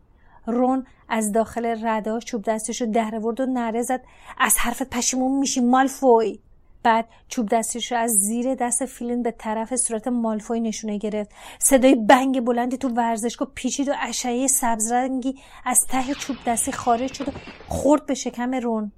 رون 0.46 0.86
از 1.08 1.32
داخل 1.32 1.86
ردا 1.86 2.20
چوب 2.20 2.42
دستش 2.42 2.80
رو 2.80 2.86
در 2.86 3.20
و 3.24 3.46
نره 3.48 3.82
زد 3.82 4.00
از 4.38 4.58
حرفت 4.58 4.90
پشیمون 4.90 5.38
میشی 5.38 5.60
مالفوی. 5.60 6.38
بعد 6.82 7.08
چوب 7.28 7.48
دستش 7.48 7.92
رو 7.92 7.98
از 7.98 8.10
زیر 8.10 8.54
دست 8.54 8.86
فیلین 8.86 9.22
به 9.22 9.30
طرف 9.30 9.76
صورت 9.76 10.08
مالفوی 10.08 10.60
نشونه 10.60 10.98
گرفت. 10.98 11.30
صدای 11.58 11.94
بنگ 11.94 12.40
بلندی 12.40 12.76
تو 12.76 12.88
ورزشگاه 12.88 13.50
پیچید 13.54 13.88
و 13.88 13.94
اشعه 14.00 14.46
سبز 14.46 14.92
رنگی 14.92 15.34
از 15.64 15.86
ته 15.86 16.14
چوب 16.14 16.36
دستی 16.46 16.72
خارج 16.72 17.12
شد 17.12 17.28
و 17.28 17.32
خورد 17.68 18.06
به 18.06 18.14
شکم 18.14 18.54
رون. 18.54 18.92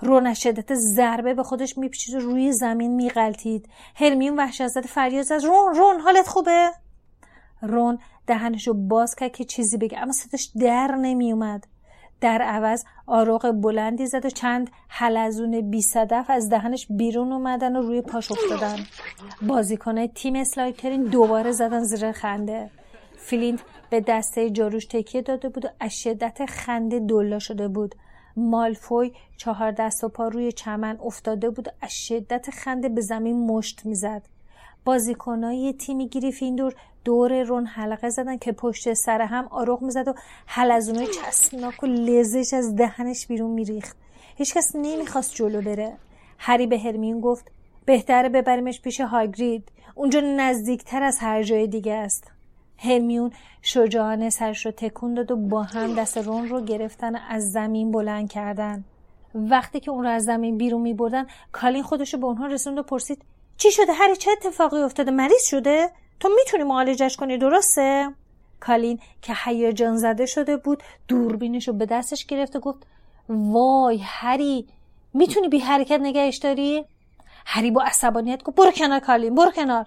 رون 0.00 0.26
از 0.26 0.40
شدت 0.40 0.74
ضربه 0.74 1.34
به 1.34 1.42
خودش 1.42 1.78
میپیچید 1.78 2.14
و 2.14 2.18
روی 2.18 2.52
زمین 2.52 2.94
میغلطید 2.94 3.68
هرمیون 3.94 4.36
وحشت 4.36 4.80
فریاد 4.80 5.24
زد. 5.24 5.44
رون 5.44 5.74
رون 5.74 6.00
حالت 6.00 6.28
خوبه؟ 6.28 6.70
رون 7.62 7.98
دهنش 8.26 8.68
رو 8.68 8.74
باز 8.74 9.14
کرد 9.14 9.32
که 9.32 9.44
چیزی 9.44 9.76
بگه 9.76 9.98
اما 9.98 10.12
صداش 10.12 10.50
در 10.60 10.96
نمیومد 10.96 11.66
در 12.22 12.42
عوض 12.42 12.84
آروغ 13.06 13.52
بلندی 13.62 14.06
زد 14.06 14.26
و 14.26 14.30
چند 14.30 14.70
حلزون 14.88 15.70
بی 15.70 15.82
صدف 15.82 16.26
از 16.28 16.48
دهنش 16.48 16.86
بیرون 16.90 17.32
اومدن 17.32 17.76
و 17.76 17.82
روی 17.82 18.00
پاش 18.00 18.32
افتادن. 18.32 18.76
بازیکنه 19.42 20.08
تیم 20.08 20.36
اسلایترین 20.36 21.02
دوباره 21.02 21.52
زدن 21.52 21.82
زیر 21.82 22.12
خنده. 22.12 22.70
فلینت 23.16 23.60
به 23.90 24.00
دسته 24.00 24.50
جاروش 24.50 24.86
تکیه 24.86 25.22
داده 25.22 25.48
بود 25.48 25.64
و 25.64 25.68
از 25.80 26.00
شدت 26.00 26.46
خنده 26.46 27.00
دلا 27.00 27.38
شده 27.38 27.68
بود. 27.68 27.94
مالفوی 28.36 29.12
چهار 29.36 29.70
دست 29.70 30.04
و 30.04 30.08
پا 30.08 30.28
روی 30.28 30.52
چمن 30.52 30.98
افتاده 31.04 31.50
بود 31.50 31.68
و 31.68 31.70
از 31.80 31.92
شدت 31.92 32.50
خنده 32.50 32.88
به 32.88 33.00
زمین 33.00 33.46
مشت 33.46 33.86
می‌زد. 33.86 34.22
بازیکنای 34.84 35.72
تیم 35.72 35.98
گریفیندور 35.98 36.74
دور 37.04 37.42
رون 37.42 37.66
حلقه 37.66 38.10
زدن 38.10 38.38
که 38.38 38.52
پشت 38.52 38.92
سر 38.92 39.22
هم 39.22 39.48
آروغ 39.50 39.82
می‌زد 39.82 40.08
و 40.08 40.14
حلزونای 40.46 41.06
چسبناک 41.06 41.82
و 41.82 41.86
لزش 41.86 42.54
از 42.54 42.76
دهنش 42.76 43.26
بیرون 43.26 43.50
میریخت. 43.50 43.96
هیچکس 44.36 44.76
نمی‌خواست 44.76 45.34
جلو 45.34 45.62
بره. 45.62 45.96
هری 46.38 46.66
به 46.66 46.78
هرمیون 46.78 47.20
گفت 47.20 47.50
بهتره 47.84 48.28
ببریمش 48.28 48.80
پیش 48.80 49.00
هاگرید. 49.00 49.68
اونجا 49.94 50.20
نزدیکتر 50.20 51.02
از 51.02 51.18
هر 51.18 51.42
جای 51.42 51.66
دیگه 51.66 51.94
است. 51.94 52.30
هرمیون 52.78 53.30
شجاعانه 53.62 54.30
سرش 54.30 54.66
رو 54.66 54.72
تکون 54.72 55.14
داد 55.14 55.30
و 55.30 55.36
با 55.36 55.62
هم 55.62 55.94
دست 55.94 56.18
رون 56.18 56.48
رو 56.48 56.60
گرفتن 56.60 57.16
از 57.16 57.52
زمین 57.52 57.92
بلند 57.92 58.30
کردن. 58.30 58.84
وقتی 59.34 59.80
که 59.80 59.90
اون 59.90 60.04
رو 60.04 60.10
از 60.10 60.24
زمین 60.24 60.58
بیرون 60.58 60.80
می 60.80 60.94
بردن 60.94 61.26
کالین 61.52 61.82
خودش 61.82 62.14
رو 62.14 62.20
به 62.20 62.26
اونها 62.26 62.46
رسوند 62.46 62.78
و 62.78 62.82
پرسید 62.82 63.22
چی 63.56 63.70
شده؟ 63.70 63.92
هری 63.92 64.16
چه 64.16 64.30
اتفاقی 64.30 64.82
افتاده؟ 64.82 65.10
مریض 65.10 65.44
شده؟ 65.44 65.90
تو 66.22 66.28
می‌تونی 66.36 66.62
معالجش 66.62 67.16
کنی 67.16 67.38
درسته؟ 67.38 68.14
کالین 68.60 68.98
که 69.22 69.34
هیجان 69.44 69.96
زده 69.96 70.26
شده 70.26 70.56
بود 70.56 70.82
دوربینش 71.08 71.68
رو 71.68 71.74
به 71.74 71.86
دستش 71.86 72.26
گرفت 72.26 72.56
و 72.56 72.60
گفت 72.60 72.86
وای 73.28 74.00
هری 74.04 74.68
می‌تونی 75.14 75.48
بی 75.48 75.58
حرکت 75.58 75.98
نگهش 76.02 76.36
داری؟ 76.36 76.84
هری 77.46 77.70
با 77.70 77.82
عصبانیت 77.82 78.42
گفت 78.42 78.56
برو 78.56 78.70
کنار 78.70 79.00
کالین 79.00 79.34
برو 79.34 79.50
کنار. 79.50 79.86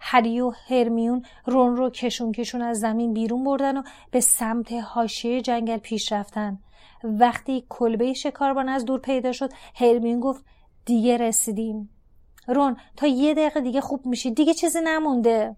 هری 0.00 0.40
و 0.40 0.52
هرمیون 0.68 1.24
رون 1.46 1.76
رو 1.76 1.90
کشون 1.90 2.32
کشون 2.32 2.62
از 2.62 2.80
زمین 2.80 3.14
بیرون 3.14 3.44
بردن 3.44 3.76
و 3.76 3.82
به 4.10 4.20
سمت 4.20 4.72
حاشیه 4.72 5.40
جنگل 5.40 5.78
پیش 5.78 6.12
رفتن. 6.12 6.58
وقتی 7.04 7.64
کلبه 7.68 8.12
شکاربان 8.12 8.68
از 8.68 8.84
دور 8.84 9.00
پیدا 9.00 9.32
شد 9.32 9.50
هرمیون 9.74 10.20
گفت 10.20 10.44
دیگه 10.84 11.16
رسیدیم. 11.16 11.90
رون 12.48 12.76
تا 12.96 13.06
یه 13.06 13.34
دقیقه 13.34 13.60
دیگه 13.60 13.80
خوب 13.80 14.06
میشی. 14.06 14.30
دیگه 14.30 14.54
چیزی 14.54 14.78
نمونده. 14.84 15.56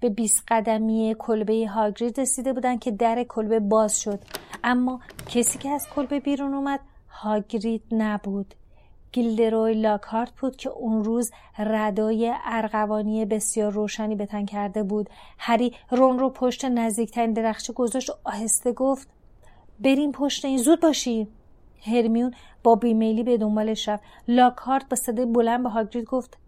به 0.00 0.08
20 0.08 0.44
قدمی 0.48 1.16
کلبه 1.18 1.68
هاگرید 1.68 2.20
رسیده 2.20 2.52
بودن 2.52 2.78
که 2.78 2.90
در 2.90 3.24
کلبه 3.28 3.60
باز 3.60 4.00
شد. 4.00 4.18
اما 4.64 5.00
کسی 5.28 5.58
که 5.58 5.68
از 5.68 5.88
کلبه 5.88 6.20
بیرون 6.20 6.54
اومد 6.54 6.80
هاگرید 7.08 7.82
نبود. 7.92 8.54
گیلدروی 9.12 9.74
لاکارت 9.74 10.30
بود 10.40 10.56
که 10.56 10.70
اون 10.70 11.04
روز 11.04 11.30
ردای 11.58 12.32
ارغوانی 12.44 13.24
بسیار 13.24 13.72
روشنی 13.72 14.16
به 14.16 14.26
تن 14.26 14.46
کرده 14.46 14.82
بود. 14.82 15.10
هری 15.38 15.74
رون 15.90 16.18
رو 16.18 16.30
پشت 16.30 16.64
نزدیکترین 16.64 17.32
درخچه 17.32 17.72
گذاشت 17.72 18.10
و 18.10 18.12
آهسته 18.24 18.72
گفت 18.72 19.08
بریم 19.80 20.12
پشت 20.12 20.44
این 20.44 20.58
زود 20.58 20.80
باشیم 20.80 21.28
هرمیون 21.86 22.34
با 22.62 22.74
بیمیلی 22.74 23.22
به 23.22 23.38
دنبالش 23.38 23.88
رفت. 23.88 24.04
لاکارت 24.28 24.88
با 24.88 24.96
صدای 24.96 25.26
بلند 25.26 25.62
به 25.62 25.68
هاگرید 25.68 26.04
گفت 26.04 26.38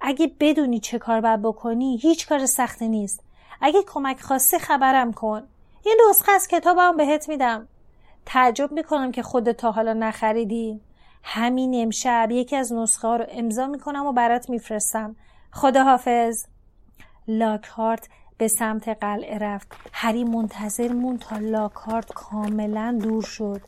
اگه 0.00 0.32
بدونی 0.40 0.80
چه 0.80 0.98
کار 0.98 1.20
باید 1.20 1.42
بکنی 1.42 1.96
هیچ 1.96 2.28
کار 2.28 2.46
سختی 2.46 2.88
نیست. 2.88 3.22
اگه 3.60 3.82
کمک 3.86 4.20
خواستی 4.20 4.58
خبرم 4.58 5.12
کن. 5.12 5.42
یه 5.86 5.92
نسخه 6.10 6.32
از 6.32 6.48
کتابم 6.48 6.96
بهت 6.96 7.28
میدم. 7.28 7.68
تعجب 8.26 8.72
می‌کنم 8.72 9.12
که 9.12 9.22
خودت 9.22 9.56
تا 9.56 9.70
حالا 9.70 9.92
نخریدی. 9.92 10.80
همین 11.22 11.82
امشب 11.82 12.28
یکی 12.30 12.56
از 12.56 12.72
نسخه 12.72 13.08
ها 13.08 13.16
رو 13.16 13.24
امضا 13.28 13.66
می‌کنم 13.66 14.06
و 14.06 14.12
برات 14.12 14.50
میفرستم. 14.50 15.16
خداحافظ. 15.52 16.44
لاکهارت 17.28 18.08
به 18.38 18.48
سمت 18.48 18.88
قلعه 18.88 19.38
رفت. 19.38 19.72
هری 19.92 20.24
منتظر 20.24 20.92
مون 20.92 21.18
تا 21.18 21.36
لاکهارت 21.36 22.12
کاملا 22.12 22.98
دور 23.02 23.22
شد. 23.22 23.60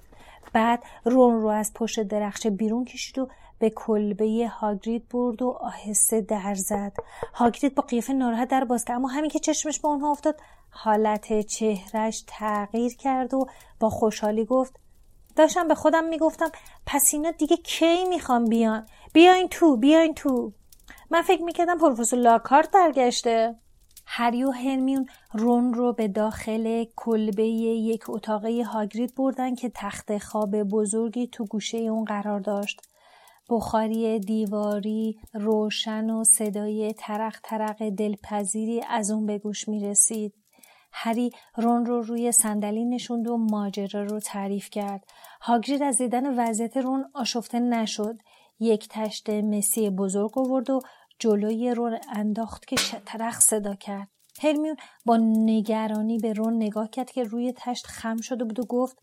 بعد 0.52 0.82
رون 1.04 1.42
رو 1.42 1.48
از 1.48 1.72
پشت 1.74 2.00
درخچه 2.00 2.50
بیرون 2.50 2.84
کشید 2.84 3.18
و 3.18 3.28
به 3.58 3.70
کلبه 3.70 4.50
هاگرید 4.60 5.08
برد 5.08 5.42
و 5.42 5.50
آهسته 5.50 6.20
در 6.20 6.54
زد. 6.54 6.92
هاگرید 7.34 7.74
با 7.74 7.82
قیافه 7.82 8.12
ناراحت 8.12 8.48
در 8.48 8.64
باز 8.64 8.84
کرد 8.84 8.96
اما 8.96 9.08
همین 9.08 9.30
که 9.30 9.38
چشمش 9.38 9.80
به 9.80 9.88
اونها 9.88 10.10
افتاد 10.10 10.40
حالت 10.70 11.40
چهرش 11.40 12.24
تغییر 12.26 12.96
کرد 12.96 13.34
و 13.34 13.46
با 13.80 13.90
خوشحالی 13.90 14.44
گفت 14.44 14.80
داشتم 15.36 15.68
به 15.68 15.74
خودم 15.74 16.04
می‌گفتم 16.04 16.50
پس 16.86 17.10
اینا 17.14 17.30
دیگه 17.30 17.56
کی 17.56 18.04
می‌خوام 18.04 18.44
بیان؟ 18.44 18.86
بیاین 19.12 19.48
تو 19.48 19.76
بیاین 19.76 20.14
تو. 20.14 20.52
من 21.10 21.22
فکر 21.22 21.42
می‌کردم 21.42 21.78
پروفسور 21.78 22.18
لاکارت 22.18 22.70
برگشته. 22.70 23.54
هری 24.10 24.44
و 24.44 24.50
هرمیون 24.50 25.06
رون 25.32 25.74
رو 25.74 25.92
به 25.92 26.08
داخل 26.08 26.84
کلبه 26.96 27.46
یک 27.46 28.10
اتاقه 28.10 28.64
هاگرید 28.64 29.14
بردن 29.14 29.54
که 29.54 29.70
تخت 29.74 30.18
خواب 30.18 30.62
بزرگی 30.62 31.26
تو 31.26 31.44
گوشه 31.44 31.78
اون 31.78 32.04
قرار 32.04 32.40
داشت. 32.40 32.80
بخاری 33.50 34.18
دیواری 34.18 35.18
روشن 35.34 36.10
و 36.10 36.24
صدای 36.24 36.92
ترق 36.92 37.36
ترق 37.44 37.88
دلپذیری 37.88 38.82
از 38.88 39.10
اون 39.10 39.26
به 39.26 39.38
گوش 39.38 39.68
می 39.68 39.80
رسید. 39.80 40.34
هری 40.92 41.30
رون 41.56 41.86
رو 41.86 42.02
روی 42.02 42.32
صندلی 42.32 42.84
نشوند 42.84 43.28
و 43.28 43.36
ماجرا 43.36 44.02
رو 44.02 44.20
تعریف 44.20 44.70
کرد. 44.70 45.04
هاگرید 45.40 45.82
از 45.82 45.98
دیدن 45.98 46.38
وضعیت 46.38 46.76
رون 46.76 47.04
آشفته 47.14 47.60
نشد. 47.60 48.18
یک 48.60 48.88
تشت 48.90 49.30
مسی 49.30 49.90
بزرگ 49.90 50.38
آورد 50.38 50.70
و 50.70 50.80
جلوی 51.18 51.74
رون 51.74 51.98
انداخت 52.12 52.66
که 52.66 52.76
شترخ 52.76 53.40
صدا 53.40 53.74
کرد. 53.74 54.08
هرمیون 54.42 54.76
با 55.04 55.16
نگرانی 55.20 56.18
به 56.18 56.32
رون 56.32 56.56
نگاه 56.56 56.90
کرد 56.90 57.10
که 57.10 57.24
روی 57.24 57.52
تشت 57.56 57.86
خم 57.86 58.16
شده 58.16 58.44
بود 58.44 58.60
و 58.60 58.64
گفت 58.64 58.98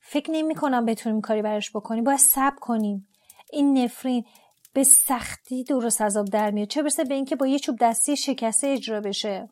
فکر 0.00 0.30
نمی 0.30 0.54
کنم 0.54 0.84
بتونیم 0.84 1.20
کاری 1.20 1.42
براش 1.42 1.70
بکنیم 1.70 2.04
باید 2.04 2.18
سب 2.18 2.52
کنیم. 2.60 3.08
این 3.52 3.78
نفرین 3.78 4.24
به 4.72 4.84
سختی 4.84 5.64
درست 5.64 6.00
از 6.00 6.16
آب 6.16 6.26
در 6.26 6.50
میاد. 6.50 6.68
چه 6.68 6.82
برسه 6.82 7.04
به 7.04 7.14
اینکه 7.14 7.36
با 7.36 7.46
یه 7.46 7.58
چوب 7.58 7.76
دستی 7.80 8.16
شکسته 8.16 8.66
اجرا 8.66 9.00
بشه. 9.00 9.48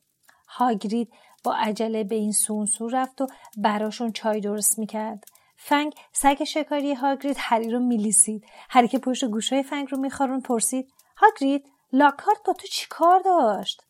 هاگرید 0.49 1.11
با 1.45 1.55
عجله 1.55 2.05
به 2.05 2.15
این 2.15 2.33
سونسو 2.33 2.89
رفت 2.89 3.21
و 3.21 3.27
براشون 3.57 4.13
چای 4.13 4.41
درست 4.41 4.79
می‌کرد. 4.79 5.25
فنگ 5.57 5.95
سگ 6.13 6.45
شکاری 6.45 6.95
هاگرید 6.95 7.37
هری 7.39 7.71
رو 7.71 7.81
میلیسید. 7.81 8.45
هری 8.71 8.89
که 8.89 8.99
پشت 8.99 9.25
گوشای 9.25 9.63
فنگ 9.63 9.89
رو 9.91 9.99
میخارون 9.99 10.41
پرسید 10.41 10.93
هاگرید؟ 11.17 11.65
لاکارت 11.93 12.39
با 12.47 12.53
تو 12.53 12.67
چی 12.67 12.87
کار 12.91 13.21
داشت؟ 13.21 13.83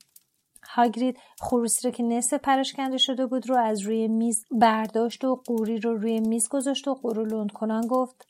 هاگرید 0.69 1.19
خروسی 1.41 1.89
رو 1.89 1.95
که 1.95 2.03
نصف 2.03 2.35
پرش 2.35 2.73
کنده 2.73 2.99
شده 2.99 3.27
بود 3.27 3.49
رو 3.49 3.57
از 3.57 3.81
روی 3.81 4.09
میز 4.09 4.47
برداشت 4.51 5.25
و 5.25 5.43
قوری 5.47 5.81
رو 5.81 5.95
روی 5.95 6.21
میز 6.21 6.49
گذاشت 6.49 6.89
و 6.89 6.95
قورو 6.95 7.25
لند 7.25 7.53
کنان 7.53 7.87
گفت 7.87 8.27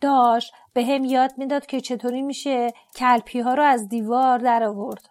داشت 0.00 0.52
به 0.72 0.84
هم 0.84 1.04
یاد 1.04 1.38
می‌داد 1.38 1.66
که 1.66 1.80
چطوری 1.80 2.22
میشه 2.22 2.72
کلپی 2.96 3.40
ها 3.40 3.54
رو 3.54 3.62
از 3.62 3.88
دیوار 3.88 4.38
در 4.38 4.64
آورد. 4.64 5.10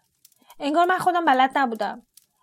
انگار 0.59 0.85
من 0.85 0.97
خودم 0.97 1.25
بلد 1.25 1.51
نبودم. 1.55 2.01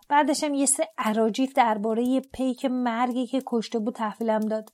بعدشم 0.08 0.54
یه 0.54 0.66
سه 0.66 0.88
عراجیف 0.98 1.52
درباره 1.52 2.20
پیک 2.20 2.64
مرگی 2.64 3.26
که 3.26 3.42
کشته 3.46 3.78
بود 3.78 3.94
تحویلم 3.94 4.40
داد. 4.40 4.72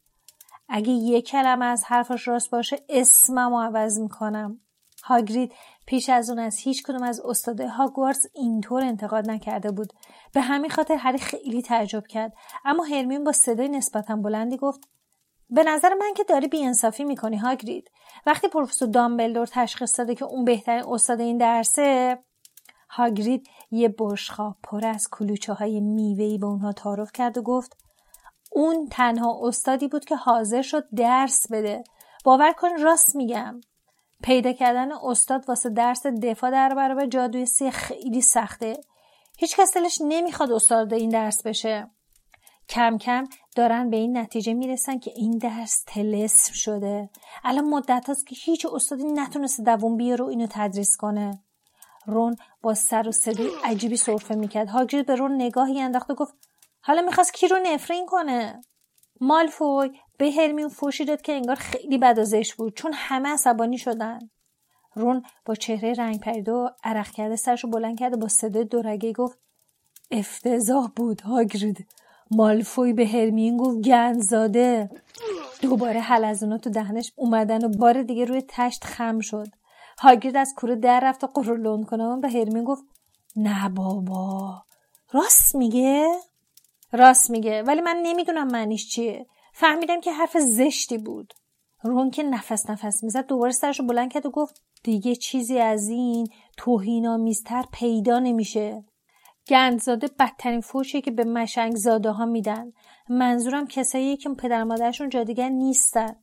اگه 0.69 0.93
یه 0.93 1.23
کلمه 1.23 1.65
از 1.65 1.85
حرفش 1.85 2.29
راست 2.29 2.51
باشه 2.51 2.77
اسمم 2.89 3.55
رو 3.55 3.61
عوض 3.61 3.99
می‌کنم. 3.99 4.61
هاگرید 5.05 5.53
پیش 5.87 6.09
از 6.09 6.31
اون 6.31 6.39
از 6.39 6.59
هیچ 6.59 6.83
کدوم 6.83 7.03
از 7.03 7.21
استاده 7.21 7.69
هاگوارتس 7.69 8.27
اینطور 8.35 8.83
انتقاد 8.85 9.31
نکرده 9.31 9.71
بود. 9.71 9.93
به 10.33 10.41
همین 10.41 10.71
خاطر 10.71 10.95
هری 10.95 11.19
خیلی 11.19 11.63
تعجب 11.63 12.07
کرد. 12.07 12.33
اما 12.65 12.85
هرمیون 12.85 13.25
با 13.25 13.33
صدای 13.33 13.69
نسبتا 13.69 14.17
بلندی 14.17 14.57
گفت 14.57 14.81
به 15.51 15.65
نظر 15.65 15.95
من 15.95 16.15
که 16.17 16.25
داری 16.25 16.49
بیانصافی 16.49 17.05
می‌کنی 17.05 17.37
هاگرید. 17.37 17.91
وقتی 18.27 18.49
پروفسور 18.49 18.89
دامبلدور 18.89 19.47
تشخیص 19.47 19.99
داده 19.99 20.15
که 20.15 20.25
اون 20.25 20.45
بهترین 20.45 20.85
استاد 20.89 21.21
این 21.21 21.39
درسه 21.39 22.19
هاگرید 22.91 23.49
یه 23.71 23.95
بشخا 23.99 24.55
پر 24.63 24.87
از 24.87 25.09
کلوچه 25.13 25.53
های 25.53 25.81
میوهی 25.81 26.39
به 26.39 26.47
اونها 26.47 26.73
تعارف 26.73 27.13
کرد 27.13 27.39
و 27.39 27.43
گفت 27.43 27.77
اون 28.53 28.89
تنها 28.91 29.41
استادی 29.43 29.89
بود 29.89 30.05
که 30.05 30.17
حاضر 30.17 30.63
شد 30.63 30.85
درس 30.97 31.47
بده. 31.53 31.85
باور 32.25 32.53
کن 32.53 32.83
راست 32.83 33.17
میگم. 33.17 33.61
پیدا 34.23 34.53
کردن 34.53 34.93
استاد 34.93 35.49
واسه 35.49 35.71
درس 35.71 36.07
دفاع 36.07 36.51
در 36.51 36.75
برابر 36.75 37.07
جادوی 37.07 37.47
سی 37.47 37.71
خیلی 37.71 38.21
سخته. 38.21 38.77
هیچ 39.39 39.57
کس 39.57 39.75
دلش 39.75 39.99
نمی‌خواد 40.05 40.53
استاد 40.53 40.95
این 40.95 41.11
درس 41.11 41.43
بشه. 41.43 41.91
کم 42.69 42.99
کم 42.99 43.25
دارن 43.57 43.91
به 43.91 43.97
این 43.97 44.17
نتیجه 44.17 44.55
می‌رسن 44.55 44.99
که 44.99 45.13
این 45.17 45.39
درس 45.39 45.85
تلسم 45.87 46.53
شده. 46.53 47.11
الان 47.45 47.65
مدت 47.65 48.05
هاست 48.09 48.27
که 48.27 48.37
هیچ 48.45 48.67
استادی 48.73 49.05
نتونسته 49.05 49.63
دووم 49.63 49.97
بیاره 49.97 50.25
و 50.25 50.29
اینو 50.29 50.47
تدریس 50.51 50.97
کنه. 50.97 51.43
رون 52.07 52.37
با 52.63 52.75
سر 52.75 53.09
و 53.09 53.13
صدای 53.13 53.51
عجیبی 53.65 53.97
صرفه 53.97 54.35
می‌کرد. 54.35 54.69
هاگرید 54.69 55.07
به 55.07 55.15
رون 55.15 55.35
نگاهی 55.35 55.81
انداخت 55.81 56.11
و 56.11 56.15
گفت 56.15 56.35
حالا 56.81 57.03
می‌خواست 57.03 57.35
کی 57.35 57.49
رو 57.49 57.59
نفرین 57.59 58.07
کنه؟ 58.07 58.61
مالفوی 59.21 59.91
به 60.19 60.31
هرمیون 60.31 60.69
فوشی 60.69 61.05
داد 61.05 61.23
که 61.23 61.33
انگار 61.33 61.57
خیلی 61.57 61.99
بدازش 61.99 62.55
بود. 62.55 62.77
چون 62.77 62.93
همه 62.95 63.29
عصبانی 63.29 63.79
شدن. 63.79 64.19
رون 64.95 65.23
با 65.45 65.55
چهره 65.55 65.93
رنگ 65.93 66.21
پریده 66.21 66.53
و 66.53 66.69
عرق 66.85 67.11
کرده 67.11 67.37
سرشو 67.37 67.69
بلند 67.69 67.99
کرده 67.99 68.17
با 68.17 68.29
صدای 68.29 68.65
دورگه 68.65 69.13
گفت 69.13 69.39
افتضاح 70.11 70.91
بود 70.97 71.21
هاگرید. 71.21 71.87
مالفوی 72.31 72.93
به 72.93 73.07
هرمیون 73.07 73.57
گفت 73.57 73.81
گند 73.81 74.21
زاده. 74.21 74.91
دوباره 75.63 76.01
حلزونا 76.01 76.59
تو 76.59 76.71
دهنش 76.71 77.13
اومدن 77.17 77.65
و 77.65 77.69
بار 77.69 78.03
دیگه 78.03 78.25
روی 78.25 78.43
تشت 78.49 78.85
خم 78.85 79.21
شد. 79.21 79.49
هاگرید 79.99 80.37
از 80.37 80.55
کوره 80.57 80.77
در 80.77 81.01
رفت 81.01 81.25
و 81.25 81.27
قرولون 81.27 81.85
کنم 81.85 82.21
به 82.21 82.29
هرمیون 82.29 82.65
گفت 82.65 82.85
نه 83.37 83.69
بابا. 83.69 84.63
راست 85.13 85.55
میگه؟ 85.55 86.07
راست 86.97 87.31
میگه. 87.31 87.63
ولی 87.63 87.81
من 87.81 88.01
نمی‌دونم 88.03 88.47
معنیش 88.47 88.89
چیه. 88.89 89.27
فهمیدم 89.53 90.01
که 90.01 90.13
حرف 90.13 90.37
زشتی 90.39 90.99
بود. 90.99 91.35
رون 91.83 92.11
که 92.11 92.23
نفس 92.23 92.71
نفس 92.71 93.05
می‌زد 93.05 93.27
دوباره 93.27 93.53
سرش 93.53 93.81
رو 93.81 93.87
بلند 93.87 94.13
کرد 94.13 94.27
و 94.27 94.31
گفت 94.31 94.63
دیگه 94.83 95.15
چیزی 95.15 95.59
از 95.59 95.89
این 95.89 96.29
توهینآمیزتر 96.57 97.65
پیدا 97.73 98.19
نمیشه. 98.19 98.85
گندزاده 99.49 100.09
بدترین 100.19 100.61
فوشیه 100.61 101.01
که 101.01 101.11
به 101.11 101.25
مشنگ 101.25 101.77
زاده 101.77 102.11
ها 102.11 102.27
میدن. 102.27 102.73
منظورم 103.09 103.67
کسایی 103.67 104.17
که 104.17 104.29
پدر 104.29 104.65
مادرشون 104.65 105.09
جادوگر 105.09 105.49
نیستن. 105.49 106.17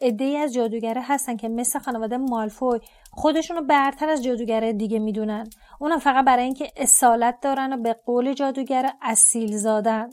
ای 0.00 0.36
از 0.36 0.54
جادوگره 0.54 1.02
هستن 1.02 1.36
که 1.36 1.48
مثل 1.48 1.78
خانواده 1.78 2.16
مالفوی 2.16 2.80
خودشونو 3.10 3.62
برتر 3.62 4.08
از 4.08 4.22
جادوگره 4.22 4.72
دیگه 4.72 4.98
می‌دونن. 4.98 5.50
اونا 5.82 5.98
فقط 5.98 6.24
برای 6.24 6.44
اینکه 6.44 6.72
اصالت 6.76 7.40
دارن 7.42 7.72
و 7.72 7.76
به 7.76 7.92
قول 7.92 8.32
جادوگر 8.32 8.92
اصیل 9.02 9.56
زادن. 9.56 10.10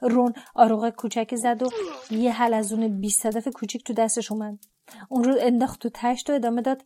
رون 0.00 0.32
آروغ 0.54 0.88
کوچکی 0.88 1.36
زد 1.36 1.62
و 1.62 1.68
یه 2.10 2.32
حلزون 2.32 3.00
بی 3.00 3.10
صدف 3.10 3.48
کوچیک 3.48 3.84
تو 3.84 3.92
دستش 3.92 4.32
اومد. 4.32 4.58
اون 5.08 5.24
رو 5.24 5.36
انداخت 5.40 5.80
تو 5.80 5.90
تشت 5.94 6.30
و 6.30 6.32
ادامه 6.32 6.62
داد. 6.62 6.82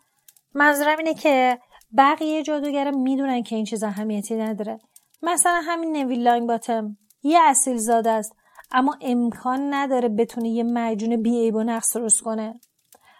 منظورم 0.55 0.99
اینه 0.99 1.15
که 1.15 1.59
بقیه 1.97 2.43
جادوگر 2.43 2.91
می‌دونن 2.91 3.43
که 3.43 3.57
این 3.57 3.65
چیز 3.65 3.83
اهمیتی 3.83 4.37
نداره. 4.37 4.79
مثلا 5.23 5.61
همین 5.65 5.97
نویل 5.97 6.23
لانگ 6.23 6.49
باتم. 6.49 6.97
یه 7.23 7.41
اصیل 7.43 7.77
زاده 7.77 8.11
است 8.11 8.37
اما 8.73 8.97
امکان 9.01 9.75
نداره 9.75 10.09
بتونه 10.09 10.49
یه 10.49 10.63
مجون 10.63 11.23
بیعیب 11.23 11.55
و 11.55 11.63
نقص 11.63 11.97
درست 11.97 12.21
کنه. 12.21 12.61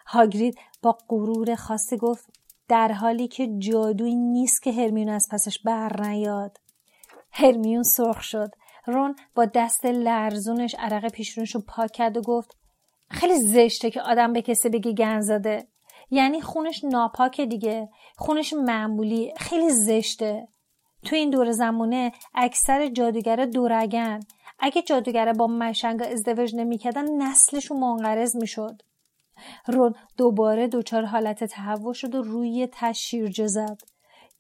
هاگرید 0.07 0.59
با 0.83 0.99
غرور 1.09 1.55
خاصی 1.55 1.97
گفت 1.97 2.38
در 2.69 2.93
حالی 2.93 3.29
که 3.29 3.49
جادویی 3.59 4.17
نیست 4.17 4.63
که 4.63 4.73
هرمیون 4.73 5.09
از 5.09 5.29
پسش 5.31 5.59
بر 5.59 6.01
نیاد. 6.01 6.59
هرمیون 7.33 7.83
سرخ 7.83 8.23
شد. 8.23 8.51
رون 8.87 9.17
با 9.35 9.45
دست 9.45 9.87
لرزونش 9.87 10.75
عرق 10.79 11.09
پیشونش 11.09 11.55
رو 11.55 11.63
پاک 11.69 11.93
کرد 11.93 12.17
و 12.17 12.21
گفت 12.23 12.57
خیلی 13.11 13.39
زشته 13.39 13.91
که 13.91 14.03
آدم 14.03 14.33
به 14.33 14.43
کسی 14.43 14.69
بگه 14.69 14.93
گن 14.93 15.21
زده. 15.21 15.69
یعنی 16.11 16.41
خونش 16.41 16.85
ناپاکه 16.85 17.47
دیگه. 17.47 17.89
خونش 18.17 18.53
معمولی. 18.53 19.33
خیلی 19.37 19.71
زشته. 19.71 20.49
تو 21.05 21.17
این 21.17 21.31
دور 21.31 21.53
زمونه 21.53 22.13
اکثر 22.35 22.89
جادوگر 22.89 23.37
دورگن 23.47 24.21
اگه 24.59 24.83
جادوگره 24.83 25.33
با 25.33 25.47
مشنگ 25.47 26.03
ازدواج 26.03 26.55
نمی‌کردن 26.57 27.23
نسلشون 27.23 27.81
منقرض 27.81 28.37
می‌شد. 28.37 28.83
رون 29.67 29.95
دوباره 30.17 30.69
دچار 30.69 31.05
حالت 31.05 31.45
تهوع 31.45 31.95
شد 31.95 32.15
و 32.15 32.23
روی 32.23 32.69
تش 32.73 32.99
شیرجه 32.99 33.47
زد. 33.47 33.79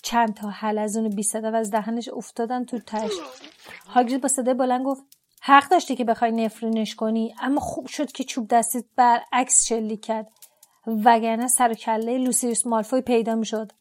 چند 0.03 0.35
تا 0.35 0.49
حلزون 0.49 1.09
بی 1.09 1.23
صدا 1.23 1.53
و 1.53 1.55
از 1.55 1.71
دهنش 1.71 2.09
افتادن 2.09 2.65
تو 2.65 2.79
تش. 2.79 3.13
هاگرید 3.89 4.21
با 4.21 4.29
صدای 4.29 4.55
بلند 4.55 4.87
گفت 4.87 5.03
حق 5.43 5.69
داشتی 5.69 5.97
که 5.97 6.05
بخوای 6.05 6.33
نفرینش 6.33 6.95
کنی 6.95 7.35
اما 7.41 7.61
خوب 7.61 7.87
شد 7.87 8.13
که 8.13 8.25
چوب 8.25 8.49
دستیت 8.49 8.85
برعکس 8.97 9.67
شلیک 9.67 10.05
کرد. 10.05 10.29
وگرنه 10.87 11.49
سر 11.49 11.71
و 11.71 11.75
کله 11.75 12.19
لوسیوس 12.19 12.67
مالفوی 12.67 13.01
پیدا 13.01 13.35
می‌شد. 13.35 13.73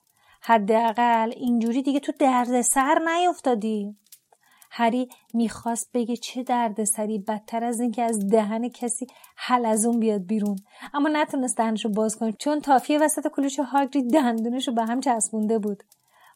حداقل 0.41 1.33
اینجوری 1.35 1.81
دیگه 1.81 1.99
تو 1.99 2.11
درد 2.19 2.61
سر 2.61 2.99
نیفتادی 2.99 3.95
هری 4.71 5.09
می‌خواست 5.33 5.89
بگه 5.93 6.15
چه 6.15 6.43
دردسری 6.43 7.19
بدتر 7.19 7.63
از 7.63 7.79
اینکه 7.79 8.03
از 8.03 8.29
دهن 8.29 8.69
کسی 8.69 9.07
حلزون 9.35 9.99
بیاد 9.99 10.25
بیرون. 10.25 10.55
اما 10.93 11.09
نتونست 11.09 11.57
دهنشو 11.57 11.89
باز 11.89 12.17
کنه 12.17 12.31
چون 12.31 12.61
تافیه 12.61 12.99
وسط 12.99 13.27
کلوچ 13.27 13.59
هاگرید 13.59 14.13
دندونشو 14.13 14.71
به 14.71 14.85
هم 14.85 14.99
چسبونده 14.99 15.59
بود. 15.59 15.83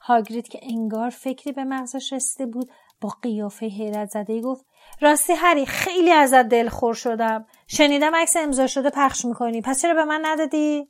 هاگرید 0.01 0.47
که 0.47 0.59
انگار 0.61 1.09
فکری 1.09 1.51
به 1.51 1.63
مغزش 1.63 2.13
رسیده 2.13 2.45
بود 2.45 2.69
با 3.01 3.09
قیافه 3.21 3.65
حیرت 3.65 4.09
زده 4.09 4.41
گفت 4.41 4.65
راستی 5.01 5.33
هری 5.33 5.65
خیلی 5.65 6.11
ازت 6.11 6.43
دلخور 6.43 6.93
شدم. 6.93 7.45
شنیدم 7.67 8.15
عکس 8.15 8.37
امضا 8.37 8.67
شده 8.67 8.89
پخش 8.89 9.25
می‌کنی. 9.25 9.61
پس 9.61 9.81
چرا 9.81 9.93
به 9.93 10.05
من 10.05 10.19
ندادی؟ 10.25 10.87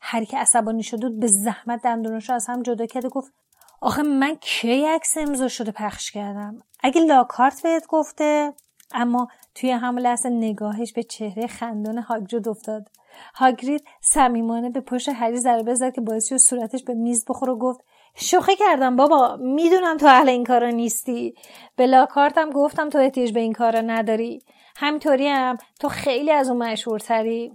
هری 0.00 0.26
که 0.26 0.38
عصبانی 0.38 0.82
شده 0.82 1.08
به 1.08 1.26
زحمت 1.26 1.82
دندوناشو 1.82 2.32
از 2.32 2.46
هم 2.46 2.62
جدا 2.62 2.86
کرد 2.86 3.04
و 3.04 3.08
گفت 3.08 3.32
آخه 3.80 4.02
من 4.02 4.34
کی 4.34 4.84
عکس 4.84 5.16
امضا 5.16 5.48
شده 5.48 5.72
پخش 5.72 6.10
کردم؟ 6.10 6.58
اگه 6.80 7.00
لاکارت 7.00 7.62
بهت 7.62 7.86
گفته 7.86 8.52
اما 8.94 9.28
توی 9.54 9.70
همون 9.70 10.02
لحظه 10.02 10.28
نگاهش 10.28 10.92
به 10.92 11.02
چهره 11.02 11.46
خندان 11.46 11.98
هاگرید 11.98 12.48
افتاد. 12.48 12.88
هاگرید 13.34 13.84
صمیمانه 14.00 14.70
به 14.70 14.80
پشت 14.80 15.08
هری 15.08 15.36
ضربه 15.36 15.74
زد 15.74 15.94
که 15.94 16.00
باعث 16.00 16.28
شد 16.28 16.36
صورتش 16.36 16.84
به 16.84 16.94
میز 16.94 17.24
بخور 17.28 17.50
و 17.50 17.58
گفت 17.58 17.80
شوخی 18.14 18.56
کردم 18.56 18.96
بابا 18.96 19.36
می‌دونم 19.36 19.96
تو 19.96 20.06
اهل 20.06 20.28
این 20.28 20.44
کارا 20.44 20.70
نیستی. 20.70 21.34
به 21.76 21.86
لاکارتم 21.86 22.50
گفتم 22.50 22.88
تو 22.88 22.98
احتیاج 22.98 23.32
به 23.32 23.40
این 23.40 23.52
کارا 23.52 23.80
نداری. 23.80 24.42
همینطوری 24.76 25.28
هم 25.28 25.56
تو 25.80 25.88
خیلی 25.88 26.30
از 26.30 26.48
اون 26.48 26.58
مشهورتری. 26.58 27.52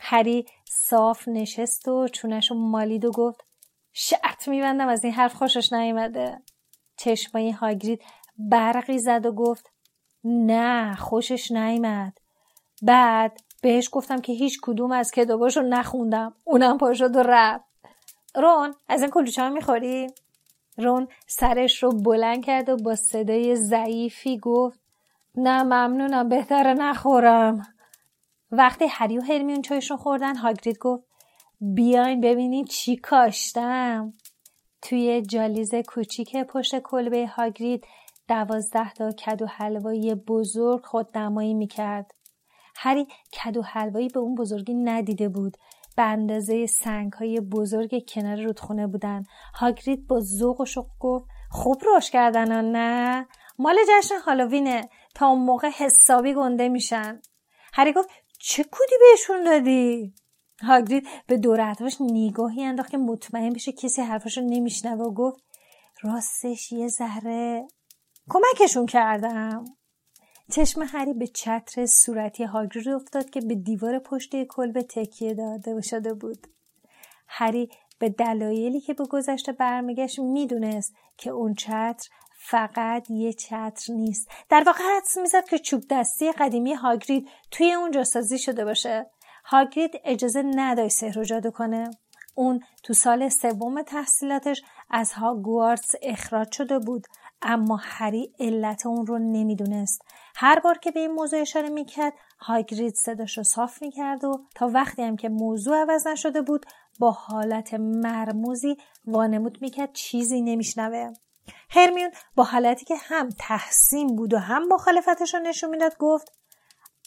هری 0.00 0.46
صاف 0.64 1.28
نشست 1.28 1.88
و 1.88 2.08
چونش 2.08 2.52
مالید 2.52 3.04
و 3.04 3.10
گفت 3.10 3.44
شرط 3.92 4.48
میبندم 4.48 4.88
از 4.88 5.04
این 5.04 5.12
حرف 5.12 5.34
خوشش 5.34 5.72
نیامده 5.72 6.42
چشمای 6.96 7.50
هاگرید 7.50 8.02
برقی 8.38 8.98
زد 8.98 9.26
و 9.26 9.32
گفت 9.32 9.70
نه 10.24 10.94
خوشش 10.94 11.52
نیامد 11.52 12.18
بعد 12.82 13.40
بهش 13.62 13.88
گفتم 13.92 14.20
که 14.20 14.32
هیچ 14.32 14.58
کدوم 14.62 14.92
از 14.92 15.10
کتاباشو 15.10 15.62
نخوندم. 15.62 16.34
اونم 16.44 16.78
پاشد 16.78 17.16
و 17.16 17.22
رفت. 17.22 17.64
رون 18.34 18.74
از 18.88 19.02
این 19.02 19.10
کلوچه 19.10 19.42
ها 19.42 19.50
می‌خوری؟ 19.50 20.06
رون 20.78 21.08
سرش 21.26 21.82
رو 21.82 21.90
بلند 21.90 22.44
کرد 22.44 22.68
و 22.68 22.76
با 22.76 22.94
صدای 22.94 23.56
ضعیفی 23.56 24.38
گفت 24.38 24.80
نه 25.34 25.62
ممنونم 25.62 26.28
بهتره 26.28 26.74
نخورم. 26.74 27.66
وقتی 28.50 28.86
هری 28.86 29.18
و 29.18 29.22
هرمیون 29.22 29.62
چایشون 29.62 29.96
خوردن 29.96 30.36
هاگرید 30.36 30.78
گفت 30.78 31.04
بیاین 31.62 32.20
ببینید 32.20 32.68
چی 32.68 32.96
کاشتم. 32.96 34.12
توی 34.82 35.22
جالیز 35.22 35.74
کوچیک 35.74 36.36
پشت 36.36 36.78
کلبه 36.78 37.26
هاگرید 37.26 37.86
دوازده 38.28 38.92
تا 38.92 39.10
کدو 39.10 39.46
حلوایی 39.46 40.14
بزرگ 40.14 40.84
خود 40.84 41.18
نمایی 41.18 41.54
می‌کرد. 41.54 42.10
هری 42.76 43.06
کدو 43.32 43.62
حلوایی 43.62 44.08
به 44.08 44.20
اون 44.20 44.34
بزرگی 44.34 44.74
ندیده 44.74 45.28
بود. 45.28 45.56
به 45.96 46.02
اندازه 46.02 46.66
سنگ 46.66 47.12
های 47.12 47.40
بزرگ 47.40 48.08
کنار 48.08 48.42
رودخونه 48.42 48.86
بودن. 48.86 49.24
هاگرید 49.54 50.06
با 50.06 50.20
ذوق 50.20 50.60
و 50.60 50.64
شوق 50.64 50.86
گفت 51.00 51.26
خوب 51.50 51.82
روش 51.84 52.10
کردن 52.10 52.64
نه؟ 52.64 53.26
مال 53.58 53.76
جشن 53.88 54.18
هالووینه 54.18 54.88
تا 55.14 55.26
اون 55.26 55.42
موقع 55.42 55.68
حسابی 55.68 56.34
گنده 56.34 56.68
میشن. 56.68 57.20
هری 57.72 57.92
گفت 57.92 58.08
چه 58.38 58.64
کودی 58.64 58.94
بهشون 59.00 59.44
دادی؟ 59.44 60.14
هاگرید 60.62 61.08
به 61.26 61.36
دور 61.36 61.76
نگاهی 62.00 62.64
انداخت 62.64 62.90
که 62.90 62.98
مطمئن 62.98 63.52
بشه 63.52 63.72
کسی 63.72 64.02
حرفاشو 64.02 64.40
نمیشنوه 64.40 65.04
و 65.04 65.14
گفت 65.14 65.42
راستش 66.02 66.72
یه 66.72 66.88
ذره 66.88 67.66
کمکشون 68.28 68.86
کردم. 68.86 69.64
چشم 70.50 70.82
هری 70.82 71.14
به 71.14 71.26
چتر 71.26 71.86
صورتی 71.86 72.44
هاگرید 72.44 72.88
افتاد 72.88 73.30
که 73.30 73.40
به 73.40 73.54
دیوار 73.54 73.98
پشت 73.98 74.44
کلبه 74.44 74.82
تکیه 74.82 75.34
داده 75.34 75.80
شده 75.80 76.14
بود. 76.14 76.46
هری 77.28 77.68
به 77.98 78.08
دلایلی 78.08 78.80
که 78.80 78.94
به 78.94 79.06
گذشته 79.06 79.52
برمیگشت 79.52 80.18
می‌دونست 80.18 80.94
که 81.16 81.30
اون 81.30 81.54
چتر 81.54 82.08
فقط 82.38 83.10
یه 83.10 83.32
چتر 83.32 83.92
نیست. 83.92 84.28
در 84.48 84.62
واقع 84.66 84.80
حدس 84.96 85.18
می‌زد 85.18 85.44
که 85.44 85.58
چوب 85.58 85.82
دستی 85.90 86.32
قدیمی 86.32 86.74
هاگرید 86.74 87.28
توی 87.50 87.72
اون 87.72 87.90
جاسازی 87.90 88.38
شده 88.38 88.64
باشه. 88.64 89.10
هاگرید 89.44 89.90
اجازه 90.04 90.42
نداشت 90.42 90.96
سحر 90.96 91.18
و 91.18 91.24
جادو 91.24 91.50
کنه. 91.50 91.90
اون 92.34 92.60
تو 92.82 92.92
سال 92.92 93.28
سوم 93.28 93.82
تحصیلاتش 93.82 94.62
از 94.90 95.12
هاگوارتس 95.12 95.94
اخراج 96.02 96.52
شده 96.52 96.78
بود 96.78 97.06
اما 97.42 97.76
هری 97.82 98.32
علت 98.40 98.86
اون 98.86 99.06
رو 99.06 99.18
نمی‌دونست. 99.18 100.02
هر 100.36 100.60
بار 100.60 100.78
که 100.78 100.90
به 100.90 101.00
این 101.00 101.10
موضوع 101.10 101.40
اشاره 101.40 101.68
می‌کرد 101.68 102.12
هاگرید 102.40 102.94
صداش 102.94 103.38
رو 103.38 103.44
صاف 103.44 103.82
می‌کرد 103.82 104.24
و 104.24 104.44
تا 104.54 104.70
وقتی 104.74 105.02
هم 105.02 105.16
که 105.16 105.28
موضوع 105.28 105.76
عوض 105.76 106.06
نشده 106.06 106.42
بود 106.42 106.66
با 106.98 107.10
حالت 107.10 107.74
مرموزی 107.74 108.76
وانمود 109.06 109.58
می‌کرد 109.60 109.92
چیزی 109.92 110.40
نمیشنوه. 110.40 111.12
هرمیون 111.70 112.10
با 112.36 112.44
حالتی 112.44 112.84
که 112.84 112.96
هم 112.96 113.28
تحسین 113.38 114.16
بود 114.16 114.34
و 114.34 114.38
هم 114.38 114.68
مخالفتش 114.68 115.34
رو 115.34 115.40
نشون 115.40 115.70
می‌داد 115.70 115.96
گفت 115.98 116.32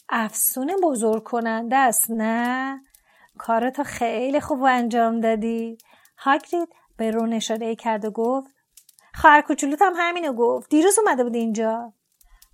افسون 0.08 0.76
بزرگ 0.82 1.22
کننده 1.22 1.76
است 1.76 2.10
نه؟ 2.10 2.80
کارتو 3.38 3.84
خیلی 3.84 4.40
خوب 4.40 4.62
انجام 4.62 5.20
دادی. 5.20 5.78
هاگرید 6.18 6.68
به 6.96 7.10
رون 7.10 7.32
اشاره 7.32 7.74
کرد 7.74 8.04
و 8.04 8.10
گفت 8.10 8.50
خواهر 9.14 9.40
کوچولوت 9.40 9.82
هم 9.82 9.92
همینو 9.96 10.32
گفت. 10.32 10.70
دیروز 10.70 10.98
اومده 10.98 11.24
بود 11.24 11.34
اینجا. 11.34 11.92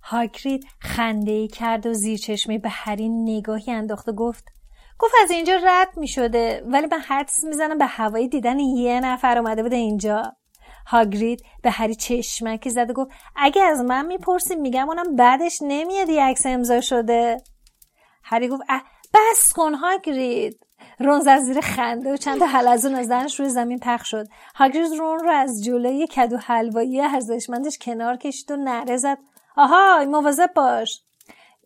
هاگرید 0.03 0.65
خنده 0.79 1.31
ای 1.31 1.47
کرد 1.47 1.85
و 1.85 1.93
زیر 1.93 2.17
چشمی 2.17 2.57
به 2.57 2.69
هری 2.69 3.09
نگاهی 3.09 3.71
انداخت 3.71 4.09
و 4.09 4.13
گفت 4.13 4.45
گفت 4.99 5.13
از 5.23 5.31
اینجا 5.31 5.55
رد 5.65 5.97
می 5.97 6.07
شده 6.07 6.63
ولی 6.67 6.87
من 6.87 6.99
حدس 6.99 7.43
می‌زنم 7.43 7.77
به 7.77 7.85
هوایی 7.85 8.27
دیدن 8.27 8.59
یه 8.59 8.99
نفر 8.99 9.37
اومده 9.37 9.63
بوده 9.63 9.75
اینجا. 9.75 10.35
هاگرید 10.85 11.43
به 11.61 11.71
هری 11.71 11.95
چشمکی 11.95 12.69
زد 12.69 12.89
و 12.89 12.93
گفت 12.93 13.11
اگه 13.35 13.63
از 13.63 13.79
من 13.79 14.05
می‌پرسی 14.05 14.55
میگم 14.55 14.87
اونم 14.87 15.15
بعدش 15.15 15.59
نمیاد 15.61 16.11
عکس 16.11 16.45
امضا 16.45 16.81
شده. 16.81 17.37
هری 18.23 18.47
گفت 18.47 18.63
بس 19.13 19.53
کن 19.53 19.73
هاگرید. 19.73 20.59
رون 20.99 21.19
زد 21.19 21.39
زیر 21.39 21.61
خنده 21.61 22.13
و 22.13 22.17
چند 22.17 22.39
تا 22.39 22.45
حلزون 22.45 22.95
از 22.95 23.09
دهنش 23.09 23.39
روی 23.39 23.49
زمین 23.49 23.79
پخ 23.79 24.05
شد. 24.05 24.27
هاگرید 24.55 24.91
رون 24.99 25.19
رو 25.19 25.29
از 25.29 25.63
جلوی 25.63 26.07
کدو 26.07 26.37
حلوایی 26.37 27.01
ارزشمندش 27.01 27.77
کنار 27.77 28.17
کشید 28.17 28.51
و 28.51 28.55
نره 28.55 28.97
زد. 28.97 29.17
آهای 29.57 30.05
مواظب 30.05 30.53
باش. 30.55 31.01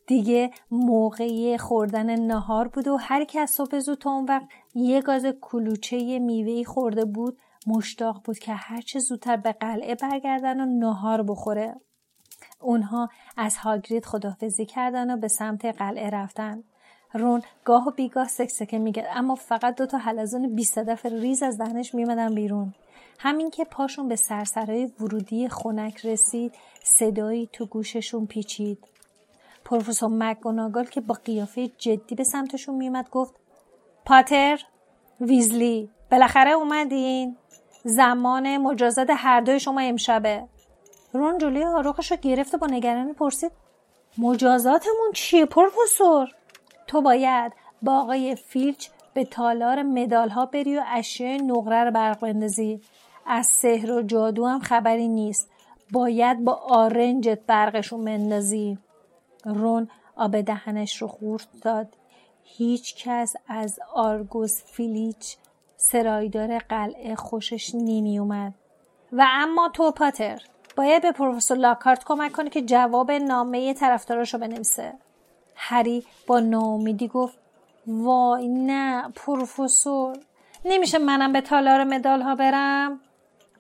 دیگه 0.08 0.52
موقعی 0.72 1.58
خوردن 1.58 2.20
نهار 2.20 2.68
بود 2.68 2.88
و 2.88 2.98
هر 2.98 3.24
کس 3.24 3.52
صبح 3.52 3.80
زود 3.80 3.98
تا 3.98 4.12
اون 4.12 4.26
وقت 4.26 4.46
یه 4.76 5.02
گاز 5.02 5.26
کلوچه 5.42 6.20
میوهی 6.20 6.66
خورده 6.66 7.06
بود 7.06 7.38
مشتاق 7.68 8.22
بود 8.24 8.40
که 8.40 8.54
هرچه 8.54 9.00
زودتر 9.00 9.38
به 9.38 9.52
قلعه 9.52 9.96
برگردن 9.96 10.60
و 10.60 10.66
نهار 10.66 11.24
بخوره. 11.24 11.76
اونها 12.60 13.10
از 13.38 13.58
هاگرید 13.58 14.06
خدافزی 14.06 14.66
کردن 14.66 15.14
و 15.14 15.18
به 15.18 15.28
سمت 15.28 15.66
قلعه 15.66 16.10
رفتن. 16.10 16.64
رون 17.14 17.42
گاه 17.66 17.88
و 17.88 17.92
بیگاه 17.92 18.28
سکسکه 18.28 18.80
میگه 18.80 19.08
اما 19.12 19.36
فقط 19.36 19.76
دو 19.76 19.86
تا 19.86 19.98
حلزون 19.98 20.56
بی 20.56 20.64
صدف 20.64 21.06
ریز 21.06 21.44
از 21.44 21.58
دهنش 21.58 21.96
میمدن 21.96 22.36
بیرون. 22.36 22.74
همین 23.20 23.50
که 23.50 23.66
پاشون 23.66 24.08
به 24.08 24.16
سرسرای 24.16 24.92
ورودی 25.00 25.50
خونک 25.50 26.06
رسید 26.06 26.56
صدایی 26.84 27.50
تو 27.54 27.66
گوششون 27.66 28.26
پیچید. 28.26 28.88
پروفسور 29.66 30.10
مکگوناگال 30.10 30.86
که 30.86 31.02
با 31.02 31.16
قیافه 31.26 31.68
جدی 31.78 32.16
به 32.16 32.24
سمتشون 32.24 32.76
میومد 32.76 33.10
گفت 33.10 33.34
پاتر 34.06 34.60
ویزلی 35.22 35.90
بالاخره 36.12 36.52
اومدین؟ 36.52 37.38
زمان 37.88 38.58
مجازات 38.58 39.08
هر 39.10 39.42
دوی 39.42 39.60
شما 39.60 39.82
امشبه. 39.82 40.44
رون 41.14 41.38
جلوی 41.38 41.64
آروخش 41.64 42.12
رو 42.12 42.18
گرفت 42.18 42.54
و 42.54 42.58
با 42.58 42.68
نگرانی 42.68 43.14
پرسید 43.14 43.52
مجازاتمون 44.18 45.12
چیه 45.14 45.46
پروفسور؟ 45.46 46.28
تو 46.88 47.02
باید 47.02 47.54
با 47.82 48.00
آقای 48.00 48.36
فیلچ 48.36 48.88
به 49.14 49.26
تالار 49.26 49.84
مدال 49.84 50.30
ها 50.30 50.46
بری 50.46 50.78
و 50.78 50.84
اشیاء 50.88 51.38
نقره 51.38 51.84
رو 51.84 51.92
برق 51.92 52.20
بندازی. 52.20 52.82
از 53.26 53.46
سحر 53.46 53.92
و 53.92 54.02
جادو 54.02 54.46
هم 54.46 54.60
خبری 54.60 55.08
نیست. 55.08 55.50
باید 55.92 56.44
با 56.44 56.54
آرنجت 56.54 57.40
برقشون 57.48 58.06
بندازی. 58.06 58.78
رون 59.46 59.90
آب 60.16 60.42
دهنش 60.42 61.02
رو 61.02 61.08
خورد 61.08 61.48
داد. 61.62 61.88
هیچ 62.44 62.96
کس 63.04 63.34
از 63.48 63.80
آرگوس 63.94 64.64
فیلیچ 64.66 65.38
سرایدار 65.78 66.60
قلعه 66.60 67.16
خوشش 67.16 67.76
نمی 67.76 68.20
اومد 68.20 68.54
و 69.12 69.26
اما 69.30 69.70
تو 69.74 69.92
پاتر 69.92 70.42
باید 70.78 71.02
به 71.02 71.12
پروفسور 71.12 71.58
لاکارت 71.58 72.04
کمک 72.04 72.32
کنی 72.32 72.50
که 72.50 72.62
جواب 72.62 73.12
نامه 73.12 73.74
طرفداراش 73.74 74.34
رو 74.34 74.40
بنویسه. 74.40 74.94
هری 75.56 76.06
با 76.28 76.40
ناامیدی 76.40 77.08
گفت 77.08 77.38
وای 77.88 78.48
نه 78.48 79.10
پروفسور 79.16 80.18
نمیشه 80.66 80.98
منم 80.98 81.34
به 81.34 81.42
تالار 81.42 81.84
مدال 81.84 82.22
ها 82.22 82.36
برم؟ 82.36 83.00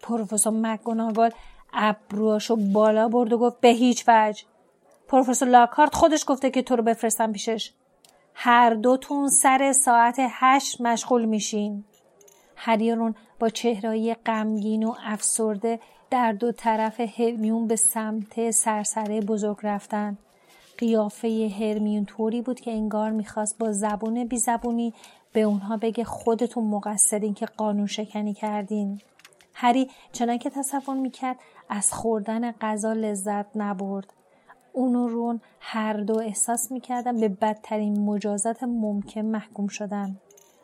پروفسور 0.01 0.53
مکگوناگال 0.53 1.32
ابروهاشو 1.73 2.56
بالا 2.56 3.08
برد 3.08 3.34
و 3.34 3.38
گفت 3.38 3.60
به 3.60 3.69
هیچ 3.69 4.03
وجه. 4.08 4.43
پروفسور 5.08 5.49
لاکارت 5.49 5.95
خودش 5.95 6.23
گفته 6.27 6.49
که 6.49 6.62
تو 6.62 6.75
رو 6.75 6.84
بفرستم 6.84 7.32
پیشش. 7.32 7.71
هر 8.34 8.73
دوتون 8.73 9.30
سر 9.30 9.71
ساعت 9.71 10.15
هشت 10.19 10.82
مشغول 10.82 11.25
میشین. 11.25 11.86
هریرون 12.59 13.15
با 13.39 13.49
چهرهایی 13.49 14.13
غمگین 14.13 14.83
و 14.83 14.93
افسرده 15.05 15.79
در 16.09 16.31
دو 16.31 16.51
طرف 16.51 16.99
هرمیون 16.99 17.67
به 17.67 17.75
سمت 17.75 18.51
سرسره 18.51 19.21
بزرگ 19.21 19.57
رفتن 19.63 20.17
قیافه 20.77 21.51
هرمیون 21.59 22.05
طوری 22.05 22.41
بود 22.41 22.59
که 22.59 22.71
انگار 22.71 23.11
می‌خواست 23.11 23.57
با 23.57 23.71
زبون 23.71 24.25
بی 24.25 24.37
زبونی 24.37 24.93
به 25.33 25.41
اونها 25.41 25.77
بگه 25.77 26.03
خودتون 26.03 26.63
مقصرین 26.63 27.33
که 27.33 27.45
قانون 27.45 27.85
شکنی 27.85 28.33
کردین. 28.33 29.01
هری 29.53 29.89
چنان 30.11 30.37
که 30.37 30.49
تصور 30.49 30.95
می‌کرد 30.95 31.39
از 31.69 31.93
خوردن 31.93 32.51
غذا 32.51 32.93
لذت 32.93 33.45
نبرد. 33.57 34.13
اون 34.73 34.95
و 34.95 35.07
رون 35.07 35.41
هر 35.59 35.93
دو 35.93 36.19
احساس 36.19 36.71
می‌کردن 36.71 37.19
به 37.19 37.29
بدترین 37.29 38.05
مجازات 38.05 38.63
ممکن 38.63 39.21
محکوم 39.21 39.67
شدن. 39.67 40.17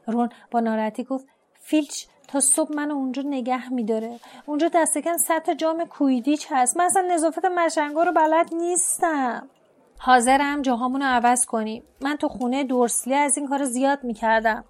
رون 0.08 0.30
با 0.52 0.60
ناراحتی 0.60 1.04
گفت 1.04 1.28
فیلچ 1.66 2.06
تا 2.28 2.40
صبح 2.40 2.76
من 2.76 2.92
اونجا 2.92 3.22
نگه 3.26 3.74
میداره. 3.74 4.20
اونجا 4.46 4.70
دست 4.74 4.98
کم 4.98 5.18
صد 5.18 5.50
جام 5.54 5.86
کویدیچ 5.86 6.48
هست. 6.50 6.78
من 6.78 6.86
اصلا 6.86 7.02
نظافت 7.02 7.46
مشنگا 7.46 8.04
رو 8.04 8.12
بلد 8.12 8.54
نیستم. 8.54 9.50
حاضرم 9.98 10.62
جاهامون 10.62 11.02
رو 11.02 11.08
عوض 11.08 11.46
کنیم. 11.46 11.84
من 12.02 12.16
تو 12.16 12.28
خونه 12.28 12.64
دورسلی 12.64 13.14
از 13.14 13.38
این 13.38 13.48
کار 13.48 13.64
زیاد 13.64 14.04
می‌کردم. 14.04 14.66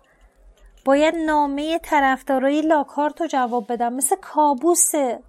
باید 0.86 1.16
نامه 1.16 1.80
طرفدارای 1.80 2.62
لاکارت 2.62 3.22
رو 3.22 3.28
جواب 3.28 3.72
بدم. 3.72 3.94
مثل 3.94 4.16
کابوسه. 4.22 5.20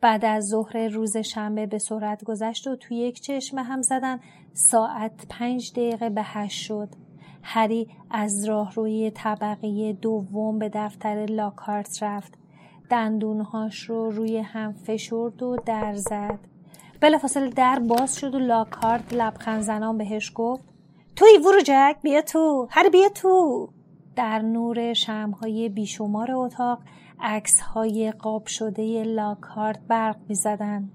بعد 0.00 0.24
از 0.24 0.48
ظهر 0.48 0.88
روز 0.88 1.16
شنبه 1.16 1.66
به 1.66 1.78
سرعت 1.78 2.24
گذشت 2.24 2.66
و 2.66 2.76
توی 2.76 2.96
یک 2.96 3.20
چشم 3.20 3.58
هم 3.58 3.82
زدن. 3.82 4.20
ساعت 4.54 5.26
پنج 5.30 5.72
دقیقه 5.72 6.10
به 6.10 6.22
هشت 6.24 6.60
شد. 6.60 6.88
هری 7.42 7.88
از 8.10 8.44
راهروی 8.44 9.10
طبقه 9.10 9.92
دوم 9.92 10.58
به 10.58 10.70
دفتر 10.74 11.26
لاکارت 11.30 12.02
رفت. 12.02 12.38
دندونهاش 12.90 13.82
رو 13.82 14.10
روی 14.10 14.38
هم 14.38 14.72
فشرد 14.72 15.42
و 15.42 15.56
در 15.66 15.94
زد. 15.94 16.38
بلافاصله 17.00 17.50
در 17.50 17.78
باز 17.78 18.16
شد 18.16 18.34
و 18.34 18.38
لاکارت 18.38 19.14
لبخند 19.14 19.62
زنان 19.62 19.98
بهش 19.98 20.32
گفت 20.34 20.64
توی 21.16 21.38
ورو 21.38 21.60
جک 21.64 21.96
بیا 22.02 22.22
تو. 22.22 22.66
هری 22.70 22.90
بیا 22.90 23.08
تو. 23.08 23.68
در 24.16 24.38
نور 24.38 24.92
شمهای 24.92 25.68
بیشمار 25.68 26.32
اتاق 26.32 26.78
عکس 27.20 27.60
های 27.60 28.12
قاب 28.12 28.46
شده 28.46 29.04
لاکارت 29.04 29.80
برق 29.88 30.16
می‌زدند 30.28 30.92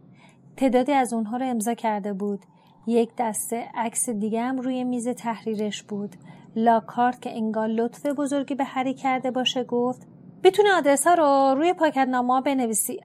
تعدادی 0.57 0.91
از 0.91 1.13
اونها 1.13 1.37
رو 1.37 1.45
امضا 1.45 1.73
کرده 1.73 2.13
بود. 2.13 2.39
یک 2.87 3.09
دسته 3.17 3.65
عکس 3.75 4.09
دیگه 4.09 4.41
هم 4.41 4.57
روی 4.57 4.83
میز 4.83 5.07
تحریرش 5.07 5.83
بود. 5.83 6.15
لاکارت 6.55 7.21
که 7.21 7.35
انگار 7.35 7.67
لطف 7.67 8.05
بزرگی 8.05 8.55
به 8.55 8.63
هری 8.63 8.93
کرده 8.93 9.31
باشه 9.31 9.63
گفت 9.63 10.07
بتونه 10.43 10.71
آدرس 10.71 11.07
ها 11.07 11.13
رو 11.13 11.55
روی 11.59 11.73
پاکت 11.73 12.07
نامه 12.07 12.41
بنویسی. 12.41 12.99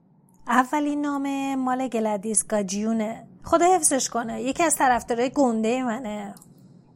اولین 0.47 1.01
نامه 1.01 1.55
مال 1.55 1.87
گلادیس 1.87 2.47
گاجیونه. 2.47 3.27
خدا 3.43 3.65
حفظش 3.75 4.09
کنه 4.09 4.41
یکی 4.41 4.63
از 4.63 4.75
طرفدارای 4.75 5.29
گنده 5.29 5.83
منه. 5.83 6.35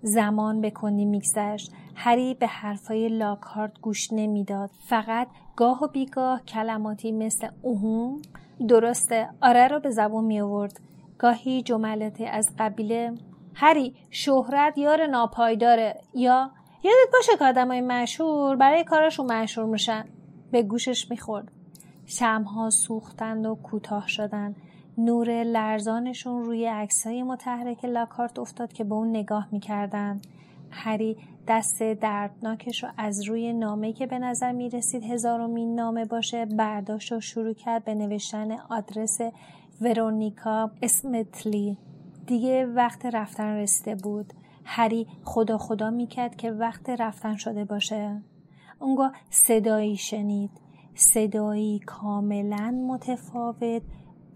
زمان 0.02 0.62
به 0.62 0.72
کندی 0.72 1.06
میگذشت. 1.06 1.72
هری 1.96 2.34
به 2.34 2.48
حرفای 2.48 3.10
لاکارت 3.10 3.80
گوش 3.82 4.14
نمی‌داد. 4.14 4.70
فقط 4.90 5.28
گاه 5.56 5.84
و 5.84 5.88
بیگاه 5.88 6.42
کلماتی 6.46 7.12
مثل 7.12 7.48
اوهون 7.62 8.22
درسته 8.68 9.30
آره 9.42 9.68
رو 9.68 9.80
به 9.80 9.90
زبون 9.90 10.26
می 10.26 10.42
آورد 10.42 10.80
گاهی 11.20 11.62
جملاتی 11.62 12.26
از 12.26 12.50
قبیله 12.60 13.14
هری 13.54 13.96
شهرت 14.10 14.78
یار 14.78 15.06
ناپایداره 15.08 16.02
یا 16.14 16.52
یادت 16.84 17.12
باشه 17.14 17.38
که 17.38 17.46
آدمای 17.46 17.82
مشهور 17.82 18.56
برای 18.56 18.84
کارشون 18.84 19.26
مشهور 19.26 19.68
میشن. 19.68 20.06
به 20.52 20.64
گوشش 20.64 21.12
می‌خورد. 21.12 21.52
شمها 22.06 22.70
سوختند 22.70 23.46
و 23.46 23.56
کوتاه 23.56 24.08
شدند. 24.08 24.56
نور 24.98 25.44
لرزانشون 25.44 26.44
روی 26.44 26.66
عکسای 26.66 27.24
متحرک 27.24 27.86
لاکارت 27.86 28.40
افتاد 28.40 28.74
که 28.74 28.84
به 28.84 28.96
اون 28.96 29.10
نگاه 29.10 29.48
می‌کردند. 29.52 30.28
هری 30.72 31.18
دست 31.48 31.84
دردناکش 31.84 32.84
رو 32.84 32.90
از 32.98 33.24
روی 33.24 33.54
نامه 33.54 33.94
که 33.94 34.08
به 34.08 34.20
نظر 34.20 34.52
می 34.52 34.70
رسید 34.70 35.04
هزارمین 35.04 35.76
نامه 35.76 36.06
باشه 36.06 36.46
برداشت 36.46 37.12
و 37.12 37.20
شروع 37.20 37.54
کرد 37.54 37.84
به 37.86 37.96
نوشتن 37.96 38.52
آدرس 38.52 39.20
ورونیکا 39.82 40.72
اسمتلی. 40.82 41.78
دیگه 42.28 42.66
وقت 42.66 43.06
رفتن 43.06 43.56
رسیده 43.56 43.96
بود. 43.96 44.34
هری 44.66 45.08
خدا 45.24 45.58
خدا 45.58 45.90
می‌کرد 45.90 46.36
که 46.36 46.52
وقت 46.52 46.90
رفتن 46.90 47.36
شده 47.36 47.66
باشه. 47.66 48.22
اونگاه 48.80 49.12
صدایی 49.30 49.98
شنید. 49.98 50.52
صدایی 50.96 51.80
کاملا 51.80 52.72
متفاوت. 52.88 53.82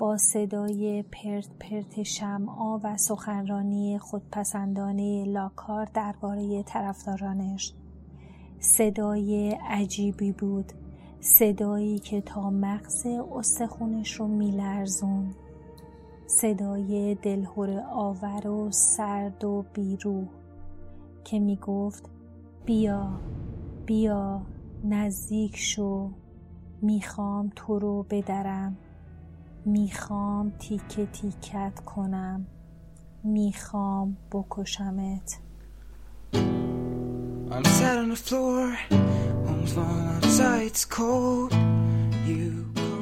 با 0.02 0.18
صدای 0.18 1.04
پرت 1.04 1.50
پرت 1.60 2.04
شمعا 2.04 2.78
و 2.84 2.98
سخنرانی 2.98 3.98
خودپسندانه 3.98 5.26
لاکار 5.26 5.86
درباره 5.94 6.64
طرفدارانش. 6.64 7.74
صدای 8.60 9.58
عجیبی 9.70 10.32
بود. 10.32 10.72
صدایی 11.20 12.00
که 12.00 12.22
تا 12.22 12.50
مغز 12.50 13.06
استخونش 13.36 14.14
رو 14.14 14.28
میلرزون. 14.28 15.34
صدای 16.28 17.16
دلهور 17.16 17.84
آور 17.92 18.48
و 18.48 18.72
سرد 18.72 19.44
و 19.44 19.66
بیرو 19.74 20.24
که 21.24 21.40
می‌گفت 21.40 22.10
بیا 22.66 23.20
بیا 23.86 24.42
نزدیک 24.84 25.58
شو. 25.58 26.10
می‌خوام 26.82 27.52
تو 27.56 27.80
رو 27.80 28.06
بدرم. 28.10 28.78
می‌خوام 29.66 30.54
تیکه 30.60 31.06
تیکت 31.06 31.80
کنم. 31.86 32.46
می‌خوام 33.24 34.18
بکشمت. 34.32 35.40
I'm 37.52 37.66
sat 37.66 37.98
on 38.04 38.10
the 38.14 38.22
floor, 38.28 38.66
outside, 39.52 40.72
it's 40.72 40.86
cold. 40.86 41.54
You 42.28 42.52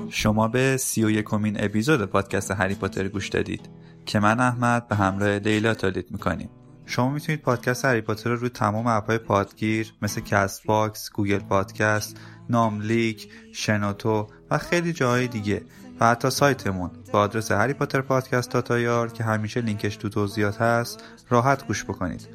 شما 0.10 0.48
به 0.48 0.78
سی 0.78 1.04
و 1.04 1.10
یکمین 1.10 1.64
اپیزود 1.64 2.06
پادکست 2.06 2.52
هری 2.52 2.76
پاتر 2.76 3.08
گوش 3.08 3.30
دادید 3.30 3.70
که 4.06 4.20
من 4.20 4.40
احمد 4.40 4.88
به 4.88 4.96
همراه 4.96 5.30
لیلا 5.38 5.74
تولید 5.74 6.12
می‌کنیم. 6.12 6.50
شما 6.86 7.10
می‌تونید 7.10 7.42
پادکست 7.42 7.86
هری 7.86 8.02
پاتر 8.02 8.30
رو 8.30 8.36
روی 8.36 8.50
تمام 8.50 8.88
اپهای 8.88 9.18
پادگیر 9.18 9.94
مثل 10.02 10.22
Castbox، 10.22 11.10
Google 11.14 11.40
Podcast، 11.40 12.18
ناملیک، 12.50 13.30
شنوتو 13.54 14.28
و 14.52 14.58
خیلی 14.58 14.94
جاهای 14.94 15.28
دیگه 15.28 15.62
و 16.00 16.06
حتی 16.06 16.30
سایتمون 16.30 16.92
با 17.12 17.20
آدرس 17.20 17.52
هری 17.52 17.74
پاتر 17.74 18.02
پادکست 18.02 18.52
dot 18.52 18.88
ir 18.88 19.12
که 19.12 19.24
همیشه 19.24 19.62
لینکش 19.62 19.98
تو 19.98 20.10
توضیحات 20.10 20.62
هست 20.62 21.04
راحت 21.30 21.68
گوش 21.68 21.84
بکنید. 21.84 22.28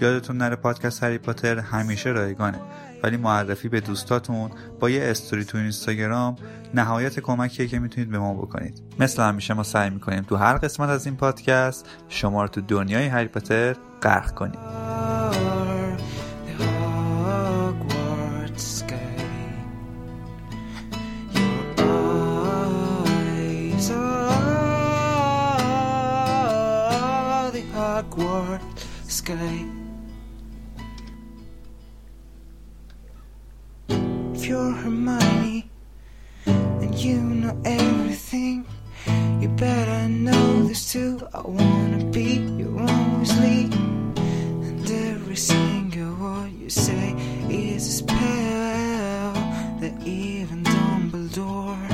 یادتون 0.00 0.36
نره 0.36 0.56
پادکست 0.56 1.04
هری 1.04 1.18
پاتر 1.18 1.58
همیشه 1.58 2.10
رایگانه. 2.10 2.60
ولی 3.02 3.16
معرفی 3.16 3.68
به 3.68 3.80
دوستاتون 3.80 4.50
با 4.80 4.90
یه 4.90 5.04
استوری 5.04 5.44
تو 5.44 5.58
اینستاگرام 5.58 6.36
نهایت 6.74 7.20
کمکیه 7.20 7.66
که 7.66 7.78
می‌تونید 7.78 8.10
به 8.10 8.18
ما 8.18 8.34
بکنید. 8.34 8.82
مثل 8.98 9.22
همیشه 9.22 9.54
ما 9.54 9.62
سعی 9.62 9.90
می‌کنیم 9.90 10.22
تو 10.22 10.36
هر 10.36 10.56
قسمت 10.56 10.88
از 10.88 11.06
این 11.06 11.16
پادکست 11.16 11.86
شما 12.08 12.42
رو 12.42 12.48
تو 12.48 12.60
دنیای 12.60 13.06
هری 13.06 13.28
پاتر 13.28 13.76
غرق 14.02 14.30
کنیم. 14.30 14.60
If 29.26 29.40
you're 34.46 34.70
Hermione 34.70 35.70
and 36.46 36.94
you 36.94 37.16
know 37.20 37.58
everything, 37.64 38.66
you 39.40 39.48
better 39.48 40.08
know 40.10 40.64
this 40.64 40.92
too. 40.92 41.26
I 41.32 41.40
wanna 41.40 42.04
be 42.12 42.34
your 42.58 42.68
Weasley, 42.72 43.72
and 44.66 44.90
every 44.90 45.36
single 45.36 46.14
word 46.16 46.52
you 46.60 46.68
say 46.68 47.14
is 47.48 47.88
a 47.88 47.92
spell 47.92 49.32
that 49.80 49.94
even 50.04 50.64
Dumbledore 50.64 51.88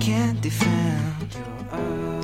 can't 0.00 0.40
defend. 0.40 1.34
Your 1.34 1.66
eyes 1.72 2.23